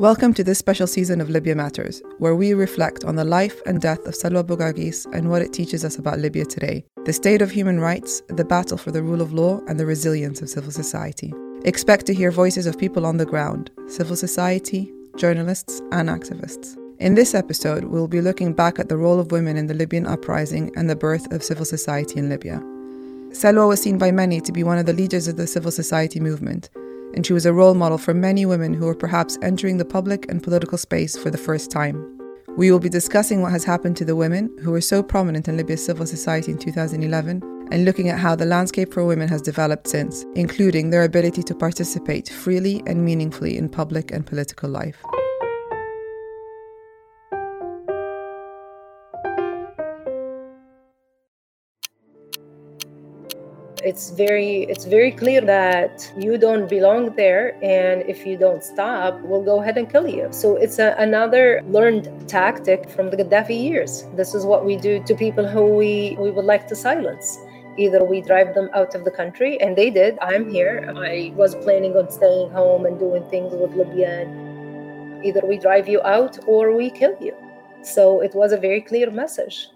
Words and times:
Welcome 0.00 0.32
to 0.32 0.42
this 0.42 0.58
special 0.58 0.86
season 0.86 1.20
of 1.20 1.28
Libya 1.28 1.54
Matters, 1.54 2.00
where 2.16 2.34
we 2.34 2.54
reflect 2.54 3.04
on 3.04 3.16
the 3.16 3.24
life 3.26 3.60
and 3.66 3.82
death 3.82 4.06
of 4.06 4.14
Salwa 4.14 4.42
Bugaighis 4.42 5.04
and 5.12 5.28
what 5.28 5.42
it 5.42 5.52
teaches 5.52 5.84
us 5.84 5.98
about 5.98 6.18
Libya 6.18 6.46
today, 6.46 6.86
the 7.04 7.12
state 7.12 7.42
of 7.42 7.50
human 7.50 7.78
rights, 7.78 8.22
the 8.28 8.42
battle 8.42 8.78
for 8.78 8.92
the 8.92 9.02
rule 9.02 9.20
of 9.20 9.34
law, 9.34 9.60
and 9.68 9.78
the 9.78 9.84
resilience 9.84 10.40
of 10.40 10.48
civil 10.48 10.72
society. 10.72 11.34
Expect 11.66 12.06
to 12.06 12.14
hear 12.14 12.30
voices 12.30 12.64
of 12.64 12.78
people 12.78 13.04
on 13.04 13.18
the 13.18 13.26
ground, 13.26 13.70
civil 13.88 14.16
society, 14.16 14.90
journalists, 15.16 15.82
and 15.92 16.08
activists. 16.08 16.78
In 16.98 17.14
this 17.14 17.34
episode, 17.34 17.84
we'll 17.84 18.08
be 18.08 18.22
looking 18.22 18.54
back 18.54 18.78
at 18.78 18.88
the 18.88 18.96
role 18.96 19.20
of 19.20 19.32
women 19.32 19.58
in 19.58 19.66
the 19.66 19.74
Libyan 19.74 20.06
uprising 20.06 20.72
and 20.76 20.88
the 20.88 20.96
birth 20.96 21.30
of 21.30 21.42
civil 21.42 21.66
society 21.66 22.18
in 22.18 22.30
Libya. 22.30 22.58
Salwa 23.32 23.68
was 23.68 23.82
seen 23.82 23.98
by 23.98 24.10
many 24.10 24.40
to 24.40 24.50
be 24.50 24.64
one 24.64 24.78
of 24.78 24.86
the 24.86 24.94
leaders 24.94 25.28
of 25.28 25.36
the 25.36 25.46
civil 25.46 25.70
society 25.70 26.20
movement 26.20 26.70
and 27.14 27.26
she 27.26 27.32
was 27.32 27.46
a 27.46 27.52
role 27.52 27.74
model 27.74 27.98
for 27.98 28.14
many 28.14 28.46
women 28.46 28.74
who 28.74 28.86
were 28.86 28.94
perhaps 28.94 29.38
entering 29.42 29.78
the 29.78 29.84
public 29.84 30.30
and 30.30 30.42
political 30.42 30.78
space 30.78 31.16
for 31.16 31.30
the 31.30 31.38
first 31.38 31.70
time. 31.70 32.18
We 32.56 32.70
will 32.70 32.80
be 32.80 32.88
discussing 32.88 33.42
what 33.42 33.52
has 33.52 33.64
happened 33.64 33.96
to 33.98 34.04
the 34.04 34.16
women 34.16 34.50
who 34.62 34.72
were 34.72 34.80
so 34.80 35.02
prominent 35.02 35.48
in 35.48 35.56
Libya's 35.56 35.84
civil 35.84 36.06
society 36.06 36.52
in 36.52 36.58
2011 36.58 37.68
and 37.70 37.84
looking 37.84 38.08
at 38.08 38.18
how 38.18 38.34
the 38.34 38.44
landscape 38.44 38.92
for 38.92 39.04
women 39.04 39.28
has 39.28 39.40
developed 39.40 39.86
since, 39.86 40.24
including 40.34 40.90
their 40.90 41.04
ability 41.04 41.42
to 41.44 41.54
participate 41.54 42.28
freely 42.28 42.82
and 42.86 43.04
meaningfully 43.04 43.56
in 43.56 43.68
public 43.68 44.10
and 44.10 44.26
political 44.26 44.68
life. 44.68 45.02
It's 53.84 54.10
very 54.10 54.64
it's 54.64 54.84
very 54.84 55.10
clear 55.10 55.40
that 55.40 56.12
you 56.16 56.36
don't 56.36 56.68
belong 56.68 57.14
there 57.16 57.56
and 57.62 58.02
if 58.08 58.26
you 58.26 58.36
don't 58.36 58.62
stop 58.62 59.20
we'll 59.22 59.42
go 59.42 59.60
ahead 59.60 59.78
and 59.78 59.90
kill 59.90 60.06
you. 60.06 60.28
So 60.30 60.56
it's 60.56 60.78
a, 60.78 60.94
another 60.98 61.62
learned 61.66 62.28
tactic 62.28 62.88
from 62.90 63.10
the 63.10 63.16
gaddafi 63.16 63.58
years. 63.58 64.04
This 64.14 64.34
is 64.34 64.44
what 64.44 64.64
we 64.64 64.76
do 64.76 65.02
to 65.04 65.14
people 65.14 65.46
who 65.48 65.64
we 65.64 66.16
we 66.18 66.30
would 66.30 66.44
like 66.44 66.66
to 66.68 66.76
silence. 66.76 67.38
Either 67.78 68.04
we 68.04 68.20
drive 68.20 68.54
them 68.54 68.68
out 68.74 68.94
of 68.94 69.04
the 69.04 69.10
country 69.10 69.60
and 69.60 69.76
they 69.76 69.90
did. 69.90 70.18
I'm 70.20 70.50
here. 70.50 70.92
I 70.96 71.32
was 71.34 71.54
planning 71.54 71.96
on 71.96 72.10
staying 72.10 72.50
home 72.50 72.84
and 72.86 72.98
doing 72.98 73.24
things 73.30 73.54
with 73.54 73.74
libya. 73.74 74.28
Either 75.24 75.40
we 75.44 75.58
drive 75.58 75.88
you 75.88 76.02
out 76.02 76.38
or 76.46 76.72
we 76.76 76.90
kill 76.90 77.16
you. 77.20 77.34
So 77.82 78.20
it 78.20 78.34
was 78.34 78.52
a 78.52 78.56
very 78.58 78.82
clear 78.82 79.10
message 79.10 79.68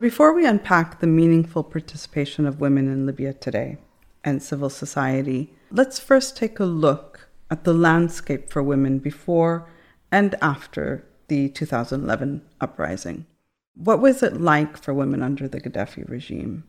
before 0.00 0.32
we 0.32 0.46
unpack 0.46 0.98
the 0.98 1.06
meaningful 1.06 1.62
participation 1.62 2.46
of 2.46 2.58
women 2.58 2.88
in 2.88 3.04
Libya 3.04 3.34
today 3.34 3.76
and 4.24 4.42
civil 4.42 4.70
society, 4.70 5.52
let's 5.70 5.98
first 5.98 6.38
take 6.38 6.58
a 6.58 6.64
look 6.64 7.28
at 7.50 7.64
the 7.64 7.74
landscape 7.74 8.50
for 8.50 8.62
women 8.62 8.98
before 8.98 9.68
and 10.10 10.34
after 10.40 11.04
the 11.28 11.50
2011 11.50 12.40
uprising. 12.62 13.26
What 13.74 14.00
was 14.00 14.22
it 14.22 14.40
like 14.40 14.78
for 14.78 14.94
women 14.94 15.22
under 15.22 15.46
the 15.46 15.60
Gaddafi 15.60 16.08
regime? 16.08 16.64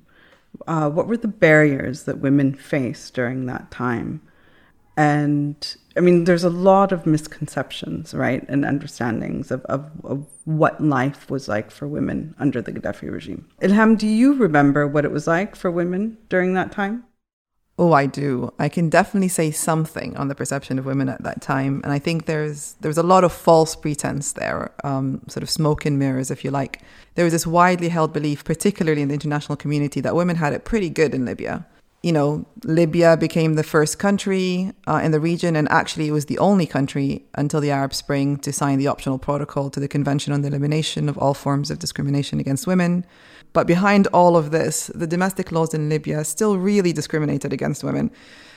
Uh, 0.67 0.89
what 0.89 1.07
were 1.07 1.17
the 1.17 1.29
barriers 1.29 2.03
that 2.03 2.19
women 2.19 2.53
faced 2.53 3.13
during 3.13 3.45
that 3.45 3.71
time? 3.71 4.21
And 5.01 5.75
I 5.97 5.99
mean, 5.99 6.25
there's 6.25 6.43
a 6.43 6.49
lot 6.51 6.91
of 6.91 7.07
misconceptions, 7.07 8.13
right, 8.13 8.45
and 8.47 8.63
understandings 8.63 9.49
of, 9.49 9.65
of, 9.65 9.89
of, 10.03 10.27
what 10.45 10.79
life 10.79 11.29
was 11.29 11.47
like 11.47 11.71
for 11.71 11.87
women 11.87 12.35
under 12.37 12.61
the 12.61 12.71
Gaddafi 12.71 13.11
regime. 13.11 13.47
Ilham, 13.61 13.97
do 13.97 14.05
you 14.05 14.35
remember 14.35 14.87
what 14.87 15.03
it 15.03 15.11
was 15.11 15.25
like 15.25 15.55
for 15.55 15.71
women 15.71 16.17
during 16.29 16.53
that 16.53 16.71
time? 16.71 17.03
Oh, 17.79 17.93
I 17.93 18.05
do. 18.05 18.53
I 18.59 18.69
can 18.69 18.89
definitely 18.89 19.29
say 19.29 19.49
something 19.49 20.15
on 20.17 20.27
the 20.27 20.35
perception 20.35 20.77
of 20.77 20.85
women 20.85 21.09
at 21.09 21.23
that 21.23 21.41
time, 21.41 21.81
and 21.83 21.91
I 21.91 21.97
think 21.97 22.27
there's 22.27 22.75
there's 22.81 22.99
a 22.99 23.09
lot 23.13 23.23
of 23.23 23.31
false 23.31 23.75
pretense 23.75 24.33
there, 24.33 24.71
um, 24.83 25.21
sort 25.29 25.41
of 25.41 25.49
smoke 25.49 25.83
and 25.87 25.97
mirrors, 25.97 26.29
if 26.29 26.43
you 26.43 26.51
like. 26.51 26.81
There 27.15 27.25
was 27.25 27.33
this 27.33 27.47
widely 27.47 27.89
held 27.89 28.13
belief, 28.13 28.43
particularly 28.43 29.01
in 29.01 29.07
the 29.07 29.15
international 29.15 29.55
community, 29.55 29.99
that 30.01 30.15
women 30.15 30.35
had 30.35 30.53
it 30.53 30.63
pretty 30.63 30.91
good 30.91 31.15
in 31.15 31.25
Libya 31.25 31.65
you 32.03 32.11
know, 32.11 32.45
Libya 32.63 33.15
became 33.15 33.53
the 33.53 33.63
first 33.63 33.99
country 33.99 34.71
uh, 34.87 35.01
in 35.03 35.11
the 35.11 35.19
region, 35.19 35.55
and 35.55 35.69
actually 35.69 36.07
it 36.07 36.11
was 36.11 36.25
the 36.25 36.39
only 36.39 36.65
country 36.65 37.25
until 37.35 37.61
the 37.61 37.69
Arab 37.69 37.93
Spring 37.93 38.37
to 38.37 38.51
sign 38.51 38.79
the 38.79 38.87
optional 38.87 39.19
protocol 39.19 39.69
to 39.69 39.79
the 39.79 39.87
Convention 39.87 40.33
on 40.33 40.41
the 40.41 40.47
Elimination 40.47 41.07
of 41.07 41.17
All 41.17 41.35
Forms 41.35 41.69
of 41.69 41.77
Discrimination 41.77 42.39
Against 42.39 42.65
Women. 42.65 43.05
But 43.53 43.67
behind 43.67 44.07
all 44.07 44.35
of 44.35 44.49
this, 44.49 44.87
the 44.95 45.05
domestic 45.05 45.51
laws 45.51 45.75
in 45.75 45.89
Libya 45.89 46.23
still 46.23 46.57
really 46.57 46.91
discriminated 46.91 47.53
against 47.53 47.83
women 47.83 48.09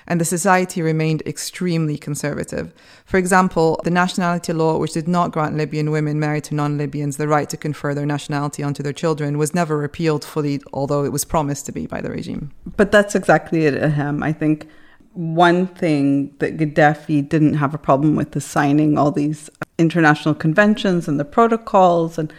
and 0.06 0.20
the 0.20 0.24
society 0.24 0.82
remained 0.82 1.22
extremely 1.26 1.96
conservative. 1.96 2.72
For 3.04 3.16
example, 3.16 3.80
the 3.84 3.90
nationality 3.90 4.52
law, 4.52 4.78
which 4.78 4.92
did 4.92 5.08
not 5.08 5.32
grant 5.32 5.56
Libyan 5.56 5.90
women 5.90 6.18
married 6.18 6.44
to 6.44 6.54
non 6.54 6.78
Libyans 6.78 7.16
the 7.16 7.28
right 7.28 7.48
to 7.50 7.56
confer 7.56 7.94
their 7.94 8.06
nationality 8.06 8.62
onto 8.62 8.82
their 8.82 8.92
children, 8.92 9.38
was 9.38 9.54
never 9.54 9.76
repealed 9.76 10.24
fully, 10.24 10.60
although 10.72 11.04
it 11.04 11.12
was 11.12 11.24
promised 11.24 11.66
to 11.66 11.72
be 11.72 11.86
by 11.86 12.00
the 12.00 12.10
regime. 12.10 12.52
But 12.76 12.92
that's 12.92 13.14
exactly 13.14 13.66
it, 13.66 13.74
Ilham. 13.74 14.22
I 14.22 14.32
think 14.32 14.68
one 15.14 15.68
thing 15.68 16.34
that 16.38 16.56
Gaddafi 16.56 17.26
didn't 17.28 17.54
have 17.54 17.72
a 17.72 17.78
problem 17.78 18.16
with 18.16 18.36
is 18.36 18.44
signing 18.44 18.98
all 18.98 19.12
these 19.12 19.48
international 19.78 20.34
conventions 20.34 21.08
and 21.08 21.18
the 21.18 21.24
protocols 21.24 22.18
and 22.18 22.32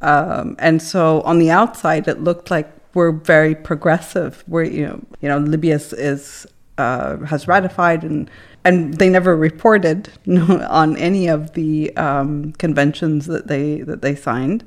um, 0.00 0.56
and 0.58 0.82
so 0.82 1.20
on 1.22 1.38
the 1.38 1.50
outside 1.50 2.08
it 2.08 2.20
looked 2.20 2.50
like 2.50 2.72
we're 2.94 3.12
very 3.12 3.54
progressive. 3.54 4.44
We're 4.46 4.64
you 4.64 4.86
know 4.86 5.00
you 5.20 5.28
know 5.28 5.38
Libya 5.38 5.76
is 5.76 6.46
uh, 6.78 7.18
has 7.18 7.48
ratified 7.48 8.02
and 8.02 8.30
and 8.64 8.94
they 8.94 9.08
never 9.08 9.36
reported 9.36 10.10
on 10.28 10.96
any 10.96 11.26
of 11.26 11.54
the 11.54 11.94
um, 11.96 12.52
conventions 12.52 13.26
that 13.26 13.48
they 13.48 13.80
that 13.82 14.02
they 14.02 14.14
signed. 14.14 14.64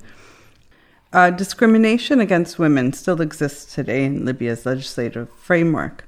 Uh, 1.14 1.30
discrimination 1.30 2.20
against 2.20 2.60
women 2.60 2.92
still 2.92 3.22
exists 3.22 3.74
today 3.74 4.04
in 4.04 4.26
Libya's 4.26 4.66
legislative 4.66 5.30
framework. 5.38 6.06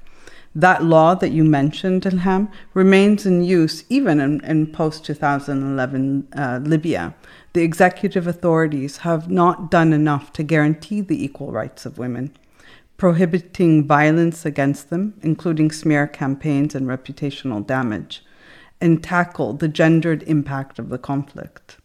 That 0.54 0.84
law 0.84 1.14
that 1.14 1.30
you 1.30 1.44
mentioned, 1.44 2.02
Ilham, 2.02 2.50
remains 2.74 3.24
in 3.24 3.42
use 3.42 3.84
even 3.88 4.20
in, 4.20 4.44
in 4.44 4.66
post 4.66 5.04
2011 5.06 6.28
uh, 6.36 6.60
Libya. 6.62 7.14
The 7.52 7.62
executive 7.62 8.26
authorities 8.26 8.98
have 8.98 9.30
not 9.30 9.70
done 9.70 9.92
enough 9.92 10.32
to 10.34 10.42
guarantee 10.42 11.00
the 11.00 11.22
equal 11.22 11.52
rights 11.52 11.86
of 11.86 11.96
women 11.96 12.32
prohibiting 12.98 13.86
violence 13.86 14.44
against 14.44 14.90
them, 14.90 15.14
including 15.22 15.70
smear 15.70 16.06
campaigns 16.06 16.74
and 16.74 16.86
reputational 16.86 17.66
damage, 17.66 18.22
and 18.80 19.02
tackle 19.02 19.54
the 19.54 19.68
gendered 19.68 20.22
impact 20.24 20.78
of 20.78 20.90
the 20.90 20.98
conflict. 20.98 21.78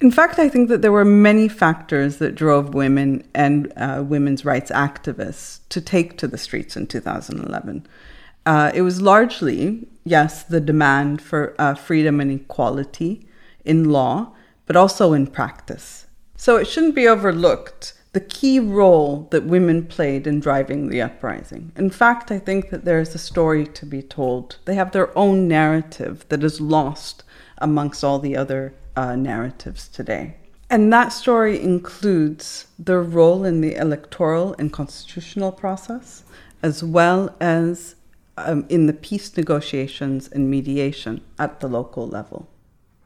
In 0.00 0.10
fact, 0.10 0.38
I 0.38 0.48
think 0.48 0.68
that 0.68 0.82
there 0.82 0.92
were 0.92 1.04
many 1.04 1.48
factors 1.48 2.18
that 2.18 2.34
drove 2.34 2.74
women 2.74 3.26
and 3.32 3.72
uh, 3.76 4.02
women's 4.06 4.44
rights 4.44 4.70
activists 4.72 5.60
to 5.70 5.80
take 5.80 6.18
to 6.18 6.26
the 6.26 6.36
streets 6.36 6.76
in 6.76 6.88
2011. 6.88 7.86
Uh, 8.44 8.72
it 8.74 8.82
was 8.82 9.00
largely, 9.00 9.88
yes, 10.04 10.42
the 10.42 10.60
demand 10.60 11.22
for 11.22 11.54
uh, 11.58 11.74
freedom 11.74 12.20
and 12.20 12.30
equality 12.30 13.26
in 13.64 13.88
law, 13.90 14.34
but 14.66 14.76
also 14.76 15.12
in 15.12 15.28
practice. 15.28 16.06
So 16.36 16.56
it 16.56 16.66
shouldn't 16.66 16.96
be 16.96 17.08
overlooked 17.08 17.94
the 18.14 18.20
key 18.20 18.60
role 18.60 19.26
that 19.32 19.44
women 19.44 19.84
played 19.84 20.26
in 20.26 20.38
driving 20.38 20.88
the 20.88 21.02
uprising. 21.02 21.72
In 21.76 21.90
fact, 21.90 22.30
I 22.30 22.38
think 22.38 22.70
that 22.70 22.84
there 22.84 23.00
is 23.00 23.12
a 23.14 23.18
story 23.18 23.66
to 23.66 23.84
be 23.84 24.02
told. 24.02 24.58
They 24.66 24.76
have 24.76 24.92
their 24.92 25.16
own 25.18 25.48
narrative 25.48 26.24
that 26.28 26.44
is 26.44 26.60
lost 26.60 27.24
amongst 27.58 28.04
all 28.04 28.20
the 28.20 28.36
other 28.36 28.72
uh, 28.94 29.16
narratives 29.16 29.88
today. 29.88 30.36
And 30.70 30.92
that 30.92 31.08
story 31.08 31.60
includes 31.60 32.68
their 32.78 33.02
role 33.02 33.44
in 33.44 33.60
the 33.60 33.74
electoral 33.74 34.54
and 34.60 34.72
constitutional 34.72 35.50
process, 35.50 36.22
as 36.62 36.84
well 36.84 37.34
as 37.40 37.96
um, 38.36 38.64
in 38.68 38.86
the 38.86 38.92
peace 38.92 39.36
negotiations 39.36 40.28
and 40.28 40.48
mediation 40.48 41.20
at 41.38 41.58
the 41.58 41.68
local 41.68 42.06
level, 42.06 42.48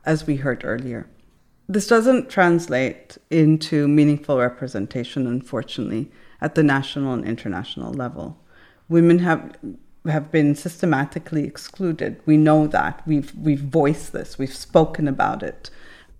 as 0.05 0.26
we 0.26 0.37
heard 0.37 0.64
earlier. 0.64 1.08
This 1.69 1.87
doesn't 1.87 2.31
translate 2.31 3.19
into 3.31 3.87
meaningful 3.88 4.38
representation, 4.38 5.26
unfortunately, 5.26 6.11
at 6.41 6.55
the 6.55 6.62
national 6.62 7.12
and 7.12 7.26
international 7.26 7.93
level. 7.93 8.38
Women 8.88 9.19
have 9.19 9.55
have 10.06 10.32
been 10.32 10.55
systematically 10.55 11.44
excluded. 11.44 12.23
We 12.25 12.38
know 12.38 12.67
that. 12.69 13.06
We've 13.06 13.35
we've 13.35 13.61
voiced 13.61 14.12
this. 14.12 14.38
We've 14.38 14.55
spoken 14.55 15.06
about 15.06 15.43
it. 15.43 15.69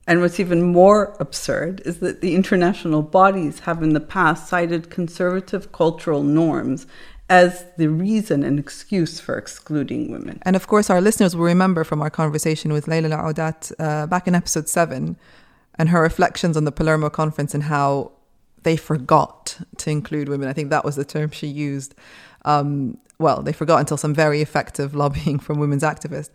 And 0.07 0.21
what's 0.21 0.41
even 0.41 0.63
more 0.63 1.17
absurd 1.21 1.83
is 1.85 2.01
that 2.01 2.21
the 2.21 2.35
international 2.35 3.03
bodies 3.03 3.61
have 3.61 3.83
in 3.83 3.95
the 3.95 4.01
past 4.01 4.49
cited 4.49 4.91
conservative 4.91 5.73
cultural 5.73 6.23
norms 6.23 6.87
as 7.31 7.67
the 7.77 7.89
reason 7.89 8.43
and 8.43 8.59
excuse 8.59 9.21
for 9.21 9.37
excluding 9.37 10.11
women. 10.11 10.39
And 10.43 10.57
of 10.57 10.67
course, 10.67 10.89
our 10.89 11.01
listeners 11.01 11.37
will 11.37 11.45
remember 11.45 11.85
from 11.85 12.01
our 12.01 12.11
conversation 12.11 12.73
with 12.73 12.89
Leila 12.89 13.11
Audat 13.11 13.73
uh, 13.79 14.07
back 14.07 14.27
in 14.27 14.35
episode 14.35 14.69
seven 14.69 15.17
and 15.79 15.91
her 15.91 16.01
reflections 16.01 16.57
on 16.57 16.65
the 16.65 16.73
Palermo 16.73 17.11
conference 17.11 17.55
and 17.55 17.65
how 17.65 18.13
they 18.63 18.77
forgot 18.77 19.59
to 19.77 19.91
include 19.91 20.29
women. 20.29 20.49
I 20.49 20.53
think 20.53 20.71
that 20.71 20.85
was 20.85 20.97
the 20.97 21.05
term 21.05 21.31
she 21.31 21.47
used. 21.47 21.95
Um, 22.45 22.99
well, 23.19 23.43
they 23.43 23.53
forgot 23.53 23.81
until 23.81 23.97
some 23.97 24.15
very 24.15 24.41
effective 24.41 24.95
lobbying 24.95 25.39
from 25.39 25.59
women's 25.59 25.83
activists. 25.83 26.31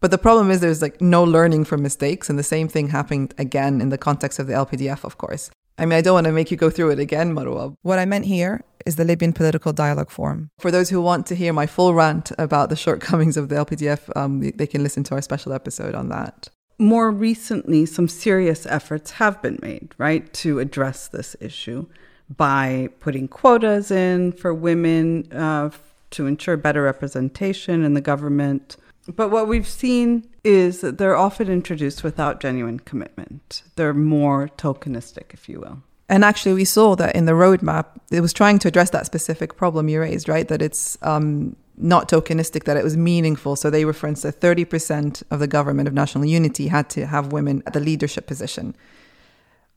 But 0.00 0.10
the 0.10 0.18
problem 0.18 0.50
is 0.50 0.60
there's 0.60 0.82
like 0.82 1.00
no 1.00 1.24
learning 1.24 1.64
from 1.64 1.82
mistakes, 1.82 2.28
and 2.28 2.38
the 2.38 2.42
same 2.42 2.68
thing 2.68 2.88
happened 2.88 3.34
again 3.38 3.80
in 3.80 3.88
the 3.88 3.98
context 3.98 4.38
of 4.38 4.46
the 4.46 4.52
LPDF, 4.52 5.04
of 5.04 5.16
course. 5.16 5.50
I 5.78 5.84
mean, 5.84 5.98
I 5.98 6.00
don't 6.00 6.14
want 6.14 6.26
to 6.26 6.32
make 6.32 6.50
you 6.50 6.56
go 6.56 6.70
through 6.70 6.90
it 6.90 6.98
again, 6.98 7.34
Marwa. 7.34 7.76
What 7.82 7.98
I 7.98 8.06
meant 8.06 8.24
here 8.24 8.64
is 8.86 8.96
the 8.96 9.04
Libyan 9.04 9.32
Political 9.32 9.72
Dialogue 9.74 10.10
Forum. 10.10 10.50
For 10.58 10.70
those 10.70 10.88
who 10.88 11.00
want 11.02 11.26
to 11.26 11.34
hear 11.34 11.52
my 11.52 11.66
full 11.66 11.92
rant 11.92 12.32
about 12.38 12.70
the 12.70 12.76
shortcomings 12.76 13.36
of 13.36 13.48
the 13.48 13.56
LPDF, 13.56 14.16
um, 14.16 14.40
they 14.40 14.66
can 14.66 14.82
listen 14.82 15.04
to 15.04 15.14
our 15.14 15.22
special 15.22 15.52
episode 15.52 15.94
on 15.94 16.08
that. 16.08 16.48
More 16.78 17.10
recently, 17.10 17.84
some 17.86 18.08
serious 18.08 18.66
efforts 18.66 19.12
have 19.12 19.40
been 19.42 19.58
made, 19.62 19.94
right, 19.98 20.32
to 20.34 20.60
address 20.60 21.08
this 21.08 21.34
issue 21.40 21.86
by 22.34 22.88
putting 23.00 23.28
quotas 23.28 23.90
in 23.90 24.32
for 24.32 24.52
women 24.52 25.30
uh, 25.32 25.70
to 26.10 26.26
ensure 26.26 26.56
better 26.56 26.82
representation 26.82 27.82
in 27.82 27.94
the 27.94 28.00
government. 28.00 28.76
But 29.14 29.30
what 29.30 29.48
we've 29.48 29.68
seen 29.68 30.26
is 30.42 30.80
that 30.80 30.98
they're 30.98 31.16
often 31.16 31.48
introduced 31.48 32.02
without 32.02 32.40
genuine 32.40 32.80
commitment. 32.80 33.62
They're 33.76 33.94
more 33.94 34.48
tokenistic, 34.56 35.32
if 35.32 35.48
you 35.48 35.60
will. 35.60 35.82
And 36.08 36.24
actually, 36.24 36.54
we 36.54 36.64
saw 36.64 36.94
that 36.96 37.16
in 37.16 37.26
the 37.26 37.32
roadmap, 37.32 37.86
it 38.10 38.20
was 38.20 38.32
trying 38.32 38.58
to 38.60 38.68
address 38.68 38.90
that 38.90 39.06
specific 39.06 39.56
problem 39.56 39.88
you 39.88 40.00
raised, 40.00 40.28
right? 40.28 40.46
That 40.46 40.62
it's 40.62 40.96
um, 41.02 41.56
not 41.76 42.08
tokenistic, 42.08 42.64
that 42.64 42.76
it 42.76 42.84
was 42.84 42.96
meaningful. 42.96 43.56
So 43.56 43.70
they 43.70 43.84
referenced 43.84 44.22
that 44.22 44.40
30% 44.40 45.22
of 45.30 45.40
the 45.40 45.48
government 45.48 45.88
of 45.88 45.94
national 45.94 46.24
unity 46.24 46.68
had 46.68 46.88
to 46.90 47.06
have 47.06 47.32
women 47.32 47.62
at 47.66 47.72
the 47.72 47.80
leadership 47.80 48.26
position. 48.26 48.76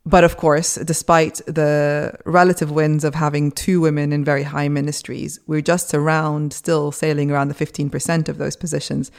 But 0.10 0.24
of 0.24 0.38
course, 0.38 0.74
despite 0.76 1.36
the 1.46 2.16
relative 2.26 2.72
wins 2.72 3.04
of 3.04 3.14
having 3.14 3.52
two 3.52 3.80
women 3.80 4.12
in 4.12 4.26
very 4.26 4.42
high 4.42 4.68
ministries, 4.68 5.40
we're 5.46 5.62
just 5.62 5.94
around, 5.94 6.52
still 6.52 6.92
sailing 6.92 7.30
around 7.30 7.50
the 7.50 7.54
15% 7.54 8.28
of 8.28 8.40
those 8.40 8.56
positions. 8.56 9.12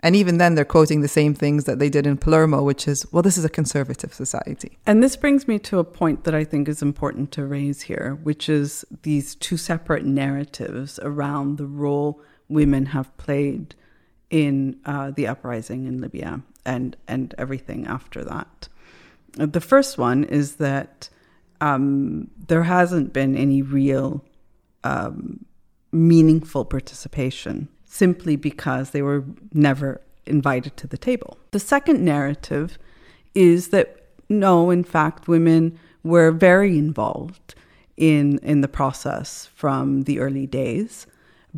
And 0.00 0.14
even 0.14 0.36
then, 0.36 0.54
they're 0.54 0.66
quoting 0.66 1.00
the 1.00 1.08
same 1.08 1.32
things 1.32 1.64
that 1.64 1.78
they 1.78 1.88
did 1.88 2.06
in 2.06 2.18
Palermo, 2.18 2.62
which 2.62 2.86
is, 2.86 3.10
well, 3.10 3.22
this 3.22 3.38
is 3.38 3.44
a 3.46 3.48
conservative 3.48 4.12
society. 4.12 4.76
And 4.84 5.02
this 5.02 5.16
brings 5.16 5.48
me 5.48 5.58
to 5.60 5.78
a 5.78 5.84
point 5.84 6.24
that 6.24 6.34
I 6.34 6.44
think 6.44 6.68
is 6.68 6.82
important 6.82 7.32
to 7.32 7.46
raise 7.46 7.80
here, 7.82 8.18
which 8.22 8.50
is 8.50 8.84
these 9.00 9.34
two 9.34 9.56
separate 9.56 10.04
narratives 10.04 11.00
around 11.02 11.56
the 11.56 11.66
role 11.66 12.20
women 12.50 12.86
have 12.86 13.16
played 13.16 13.74
in 14.28 14.78
uh, 14.84 15.10
the 15.10 15.26
uprising 15.26 15.86
in 15.86 16.02
Libya 16.02 16.42
and, 16.66 16.98
and 17.08 17.34
everything 17.38 17.86
after 17.86 18.22
that. 18.24 18.68
The 19.36 19.60
first 19.60 19.98
one 19.98 20.24
is 20.24 20.56
that 20.56 21.08
um, 21.60 22.30
there 22.48 22.62
hasn't 22.62 23.12
been 23.12 23.36
any 23.36 23.62
real 23.62 24.24
um, 24.84 25.44
meaningful 25.92 26.64
participation 26.64 27.68
simply 27.84 28.36
because 28.36 28.90
they 28.90 29.02
were 29.02 29.24
never 29.52 30.00
invited 30.26 30.76
to 30.76 30.86
the 30.86 30.98
table. 30.98 31.38
The 31.52 31.60
second 31.60 32.04
narrative 32.04 32.78
is 33.34 33.68
that 33.68 34.04
no, 34.28 34.70
in 34.70 34.84
fact, 34.84 35.28
women 35.28 35.78
were 36.02 36.30
very 36.30 36.78
involved 36.78 37.54
in 37.96 38.38
in 38.38 38.60
the 38.60 38.68
process 38.68 39.46
from 39.54 40.02
the 40.02 40.18
early 40.18 40.46
days, 40.46 41.06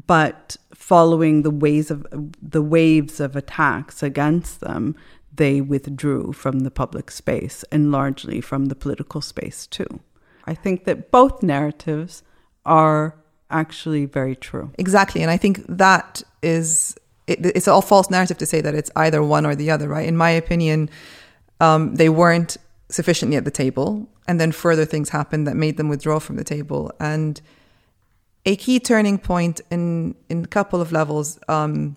but 0.07 0.57
following 0.75 1.43
the 1.43 1.51
waves 1.51 1.91
of 1.91 2.07
the 2.43 2.63
waves 2.63 3.21
of 3.21 3.35
attacks 3.35 4.03
against 4.03 4.61
them, 4.61 4.95
they 5.37 5.61
withdrew 5.61 6.33
from 6.33 6.61
the 6.61 6.71
public 6.71 7.11
space 7.11 7.65
and 7.71 7.93
largely 7.93 8.41
from 8.41 8.67
the 8.67 8.75
political 8.75 9.21
space 9.21 9.67
too. 9.67 10.01
I 10.45 10.55
think 10.55 10.85
that 10.85 11.11
both 11.11 11.43
narratives 11.43 12.23
are 12.65 13.17
actually 13.51 14.05
very 14.07 14.37
true. 14.37 14.73
Exactly. 14.79 15.23
And 15.23 15.31
I 15.31 15.37
think 15.37 15.65
that 15.69 16.23
is, 16.43 16.97
it, 17.27 17.45
it's 17.45 17.69
all 17.69 17.83
false 17.83 18.11
narrative 18.11 18.39
to 18.39 18.47
say 18.47 18.61
that 18.61 18.75
it's 18.75 18.91
either 18.97 19.23
one 19.23 19.47
or 19.47 19.55
the 19.55 19.71
other, 19.71 19.89
right? 19.89 20.07
In 20.07 20.17
my 20.17 20.31
opinion, 20.31 20.91
um, 21.61 21.95
they 21.97 22.09
weren't 22.09 22.57
sufficiently 22.89 23.37
at 23.37 23.45
the 23.45 23.51
table. 23.51 24.09
And 24.29 24.41
then 24.41 24.53
further 24.53 24.85
things 24.85 25.11
happened 25.11 25.47
that 25.47 25.57
made 25.57 25.77
them 25.77 25.89
withdraw 25.89 26.19
from 26.19 26.37
the 26.37 26.45
table. 26.45 26.93
And 26.99 27.41
a 28.45 28.57
key 28.57 28.81
turning 28.81 29.19
point 29.19 29.61
in, 29.71 30.15
in 30.29 30.45
a 30.45 30.49
couple 30.49 30.81
of 30.81 30.93
levels, 30.93 31.39
um, 31.49 31.97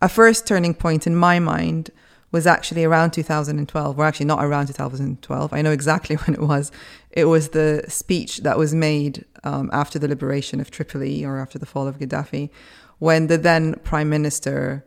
a 0.00 0.08
first 0.08 0.46
turning 0.46 0.74
point 0.74 1.06
in 1.06 1.14
my 1.14 1.38
mind 1.38 1.90
was 2.32 2.46
actually 2.46 2.84
around 2.84 3.10
2012, 3.10 3.98
or 3.98 4.04
actually 4.04 4.26
not 4.26 4.44
around 4.44 4.66
2012. 4.68 5.52
I 5.52 5.62
know 5.62 5.72
exactly 5.72 6.16
when 6.24 6.34
it 6.34 6.40
was. 6.40 6.70
It 7.10 7.24
was 7.24 7.50
the 7.50 7.84
speech 7.88 8.38
that 8.38 8.56
was 8.56 8.74
made 8.74 9.24
um, 9.42 9.68
after 9.72 9.98
the 9.98 10.08
liberation 10.08 10.60
of 10.60 10.70
Tripoli 10.70 11.24
or 11.24 11.38
after 11.38 11.58
the 11.58 11.66
fall 11.66 11.88
of 11.88 11.98
Gaddafi, 11.98 12.50
when 12.98 13.26
the 13.26 13.38
then 13.38 13.74
prime 13.82 14.08
minister, 14.08 14.84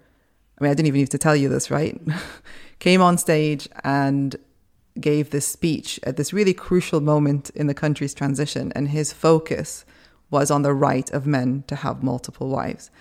I 0.60 0.64
mean, 0.64 0.72
I 0.72 0.74
didn't 0.74 0.88
even 0.88 1.02
need 1.02 1.12
to 1.12 1.18
tell 1.18 1.36
you 1.36 1.50
this, 1.50 1.70
right? 1.70 2.00
Came 2.80 3.02
on 3.02 3.18
stage 3.18 3.68
and 3.84 4.36
gave 5.00 5.32
this 5.32 5.48
speech 5.48 6.00
at 6.04 6.18
this 6.18 6.34
really 6.34 6.54
crucial 6.54 7.02
moment 7.02 7.50
in 7.52 7.68
the 7.68 7.74
country's 7.74 8.14
transition. 8.14 8.72
And 8.76 8.90
his 8.90 9.12
focus 9.12 9.86
was 10.30 10.52
on 10.52 10.62
the 10.62 10.74
right 10.74 11.10
of 11.12 11.26
men 11.26 11.64
to 11.68 11.76
have 11.78 12.04
multiple 12.04 12.50
wives. 12.50 12.92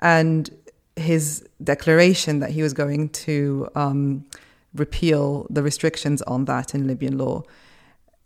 And 0.00 0.50
his 0.96 1.46
declaration 1.62 2.40
that 2.40 2.50
he 2.50 2.62
was 2.62 2.72
going 2.72 3.08
to 3.10 3.68
um, 3.74 4.24
repeal 4.74 5.46
the 5.50 5.62
restrictions 5.62 6.22
on 6.22 6.44
that 6.46 6.74
in 6.74 6.86
Libyan 6.86 7.18
law. 7.18 7.42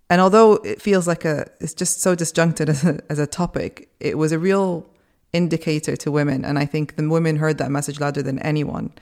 And 0.09 0.21
although 0.21 0.55
it 0.55 0.81
feels 0.81 1.09
like 1.09 1.25
a, 1.25 1.47
it's 1.61 1.75
just 1.75 2.01
so 2.01 2.15
disjuncted 2.15 2.69
as 2.69 2.85
a, 2.85 3.01
as 3.11 3.19
a 3.19 3.27
topic, 3.27 3.89
it 3.99 4.17
was 4.19 4.33
a 4.33 4.39
real 4.39 4.89
indicator 5.33 5.97
to 5.97 6.11
women. 6.11 6.45
And 6.45 6.59
I 6.59 6.65
think 6.65 6.97
the 6.97 7.09
women 7.09 7.37
heard 7.37 7.59
that 7.59 7.71
message 7.71 8.01
louder 8.01 8.23
than 8.23 8.39
anyone 8.41 8.93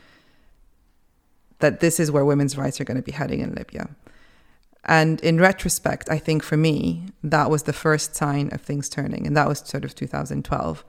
that 1.60 1.80
this 1.80 2.00
is 2.00 2.10
where 2.10 2.24
women's 2.24 2.58
rights 2.58 2.80
are 2.80 2.84
going 2.84 2.96
to 2.96 3.02
be 3.02 3.12
heading 3.12 3.40
in 3.40 3.54
Libya. 3.54 3.88
And 4.84 5.20
in 5.20 5.40
retrospect, 5.40 6.10
I 6.10 6.18
think 6.18 6.42
for 6.42 6.56
me, 6.56 7.04
that 7.22 7.50
was 7.50 7.62
the 7.62 7.72
first 7.72 8.14
sign 8.14 8.50
of 8.52 8.60
things 8.60 8.88
turning. 8.88 9.26
And 9.26 9.36
that 9.36 9.48
was 9.48 9.60
sort 9.60 9.84
of 9.84 9.94
2012. 9.94 10.84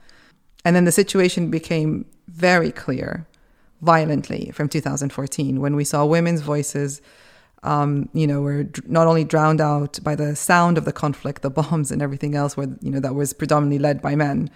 And 0.66 0.76
then 0.76 0.84
the 0.84 0.92
situation 0.92 1.50
became 1.50 2.06
very 2.28 2.72
clear 2.72 3.26
violently 3.82 4.52
from 4.54 4.68
2014 4.68 5.62
when 5.62 5.76
we 5.76 5.86
saw 5.86 6.06
women's 6.06 6.42
voices 6.42 7.02
um, 7.66 8.10
you 8.14 8.28
know, 8.28 8.42
were 8.42 8.68
not 8.86 9.08
only 9.08 9.24
drowned 9.24 9.60
out 9.60 10.00
by 10.04 10.16
the 10.16 10.36
sound 10.36 10.78
of 10.78 10.86
the 10.86 10.94
conflict, 10.94 11.42
the 11.42 11.50
bombs 11.50 11.92
and 11.92 12.02
everything 12.02 12.36
else, 12.36 12.56
where 12.56 12.68
you 12.81 12.92
know 12.92 13.00
that 13.00 13.16
was 13.16 13.34
predominantly 13.34 13.80
led 13.80 14.02
by 14.02 14.16
men, 14.16 14.50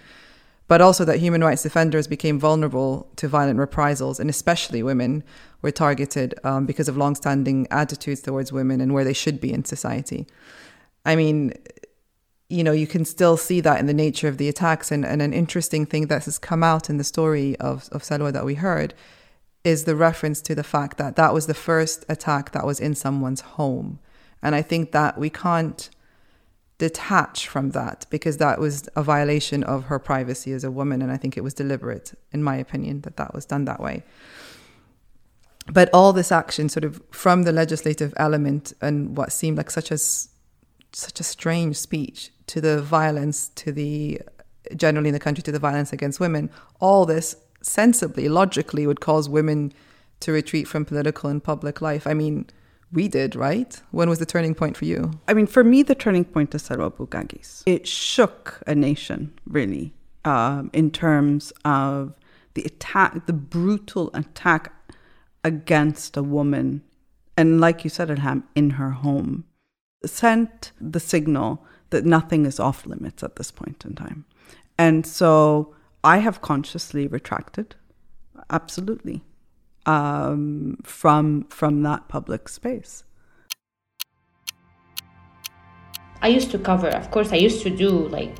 but 0.68 0.80
also 0.80 1.04
that 1.04 1.18
human 1.18 1.42
rights 1.42 1.64
defenders 1.64 2.06
became 2.06 2.38
vulnerable 2.38 3.08
to 3.16 3.26
violent 3.26 3.58
reprisals, 3.58 4.20
and 4.20 4.30
especially 4.30 4.82
women 4.82 5.24
were 5.60 5.72
targeted 5.72 6.34
um, 6.44 6.66
because 6.66 6.88
of 6.88 6.96
long-standing 6.96 7.66
attitudes 7.70 8.20
towards 8.20 8.52
women 8.52 8.80
and 8.80 8.94
where 8.94 9.04
they 9.04 9.12
should 9.12 9.40
be 9.40 9.52
in 9.52 9.64
society. 9.64 10.26
I 11.04 11.16
mean, 11.16 11.54
you 12.50 12.64
know, 12.64 12.72
you 12.72 12.86
can 12.86 13.04
still 13.04 13.36
see 13.36 13.60
that 13.60 13.78
in 13.78 13.86
the 13.86 13.94
nature 13.94 14.28
of 14.28 14.36
the 14.36 14.48
attacks. 14.48 14.90
And, 14.90 15.06
and 15.06 15.22
an 15.22 15.32
interesting 15.32 15.86
thing 15.86 16.08
that 16.08 16.24
has 16.24 16.38
come 16.38 16.62
out 16.62 16.90
in 16.90 16.98
the 16.98 17.04
story 17.04 17.56
of, 17.58 17.88
of 17.92 18.02
Salwa 18.02 18.32
that 18.32 18.44
we 18.44 18.56
heard 18.56 18.92
is 19.62 19.84
the 19.84 19.94
reference 19.94 20.40
to 20.42 20.54
the 20.54 20.64
fact 20.64 20.98
that 20.98 21.16
that 21.16 21.32
was 21.32 21.46
the 21.46 21.54
first 21.54 22.04
attack 22.08 22.50
that 22.50 22.66
was 22.66 22.80
in 22.80 22.94
someone's 22.94 23.42
home. 23.42 24.00
And 24.42 24.54
I 24.54 24.62
think 24.62 24.90
that 24.92 25.16
we 25.16 25.30
can't 25.30 25.88
detach 26.78 27.46
from 27.46 27.70
that 27.70 28.06
because 28.10 28.38
that 28.38 28.58
was 28.58 28.88
a 28.96 29.02
violation 29.02 29.62
of 29.62 29.84
her 29.84 29.98
privacy 29.98 30.52
as 30.52 30.64
a 30.64 30.70
woman. 30.70 31.02
And 31.02 31.12
I 31.12 31.18
think 31.18 31.36
it 31.36 31.44
was 31.44 31.54
deliberate, 31.54 32.14
in 32.32 32.42
my 32.42 32.56
opinion, 32.56 33.02
that 33.02 33.16
that 33.16 33.32
was 33.32 33.44
done 33.44 33.66
that 33.66 33.80
way. 33.80 34.02
But 35.70 35.88
all 35.92 36.12
this 36.12 36.32
action, 36.32 36.68
sort 36.68 36.84
of 36.84 37.00
from 37.12 37.44
the 37.44 37.52
legislative 37.52 38.12
element 38.16 38.72
and 38.80 39.16
what 39.16 39.30
seemed 39.30 39.58
like 39.58 39.70
such 39.70 39.90
a 39.92 39.98
such 40.92 41.20
a 41.20 41.24
strange 41.24 41.76
speech 41.76 42.30
to 42.46 42.60
the 42.60 42.82
violence, 42.82 43.48
to 43.56 43.72
the 43.72 44.20
generally 44.76 45.08
in 45.08 45.14
the 45.14 45.20
country, 45.20 45.42
to 45.42 45.52
the 45.52 45.58
violence 45.58 45.92
against 45.92 46.20
women. 46.20 46.50
All 46.80 47.06
this 47.06 47.36
sensibly, 47.62 48.28
logically, 48.28 48.86
would 48.86 49.00
cause 49.00 49.28
women 49.28 49.72
to 50.20 50.32
retreat 50.32 50.68
from 50.68 50.84
political 50.84 51.30
and 51.30 51.42
public 51.42 51.80
life. 51.80 52.06
I 52.06 52.14
mean, 52.14 52.46
we 52.92 53.08
did, 53.08 53.36
right? 53.36 53.80
When 53.90 54.08
was 54.08 54.18
the 54.18 54.26
turning 54.26 54.54
point 54.54 54.76
for 54.76 54.84
you? 54.84 55.12
I 55.28 55.34
mean, 55.34 55.46
for 55.46 55.64
me, 55.64 55.82
the 55.82 55.94
turning 55.94 56.24
point 56.24 56.54
is 56.54 56.68
Salwa 56.68 56.92
Bugaighis. 56.92 57.62
It 57.66 57.86
shook 57.86 58.62
a 58.66 58.74
nation, 58.74 59.32
really, 59.46 59.94
um, 60.24 60.70
in 60.72 60.90
terms 60.90 61.52
of 61.64 62.14
the 62.54 62.64
attack, 62.64 63.26
the 63.26 63.32
brutal 63.32 64.10
attack 64.12 64.72
against 65.44 66.16
a 66.16 66.22
woman, 66.22 66.82
and 67.36 67.60
like 67.60 67.84
you 67.84 67.90
said, 67.90 68.08
Ilham, 68.08 68.42
in 68.54 68.70
her 68.70 68.90
home 68.90 69.44
sent 70.04 70.72
the 70.80 71.00
signal 71.00 71.64
that 71.90 72.04
nothing 72.04 72.46
is 72.46 72.60
off 72.60 72.86
limits 72.86 73.22
at 73.22 73.36
this 73.36 73.50
point 73.50 73.84
in 73.84 73.94
time. 73.94 74.24
And 74.78 75.06
so 75.06 75.74
I 76.02 76.18
have 76.18 76.40
consciously 76.40 77.06
retracted, 77.06 77.76
absolutely, 78.48 79.22
um, 79.86 80.78
from 80.82 81.44
from 81.50 81.82
that 81.82 82.08
public 82.08 82.48
space. 82.48 83.04
I 86.22 86.28
used 86.28 86.50
to 86.50 86.58
cover, 86.58 86.88
of 86.88 87.10
course, 87.10 87.32
I 87.32 87.36
used 87.36 87.62
to 87.62 87.70
do 87.70 87.90
like 88.08 88.36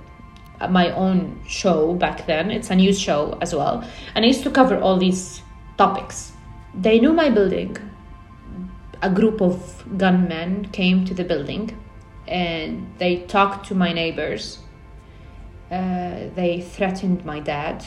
my 0.69 0.91
own 0.93 1.41
show 1.47 1.95
back 1.95 2.27
then. 2.27 2.51
It's 2.51 2.71
a 2.71 2.77
news 2.77 3.01
show 3.01 3.39
as 3.41 3.55
well. 3.55 3.85
And 4.15 4.25
I 4.25 4.29
used 4.29 4.43
to 4.43 4.51
cover 4.51 4.79
all 4.79 4.99
these 4.99 5.43
topics. 5.79 6.33
They 6.75 7.01
knew 7.01 7.13
my 7.13 7.31
building. 7.31 7.77
A 9.03 9.11
group 9.11 9.41
of 9.41 9.85
gunmen 9.97 10.67
came 10.73 11.05
to 11.07 11.15
the 11.15 11.25
building 11.25 11.77
and 12.29 12.87
they 12.99 13.19
talked 13.19 13.67
to 13.69 13.75
my 13.75 13.93
neighbors. 13.93 14.59
Uh, 15.71 16.29
they 16.35 16.61
threatened 16.61 17.25
my 17.25 17.41
dad. 17.41 17.85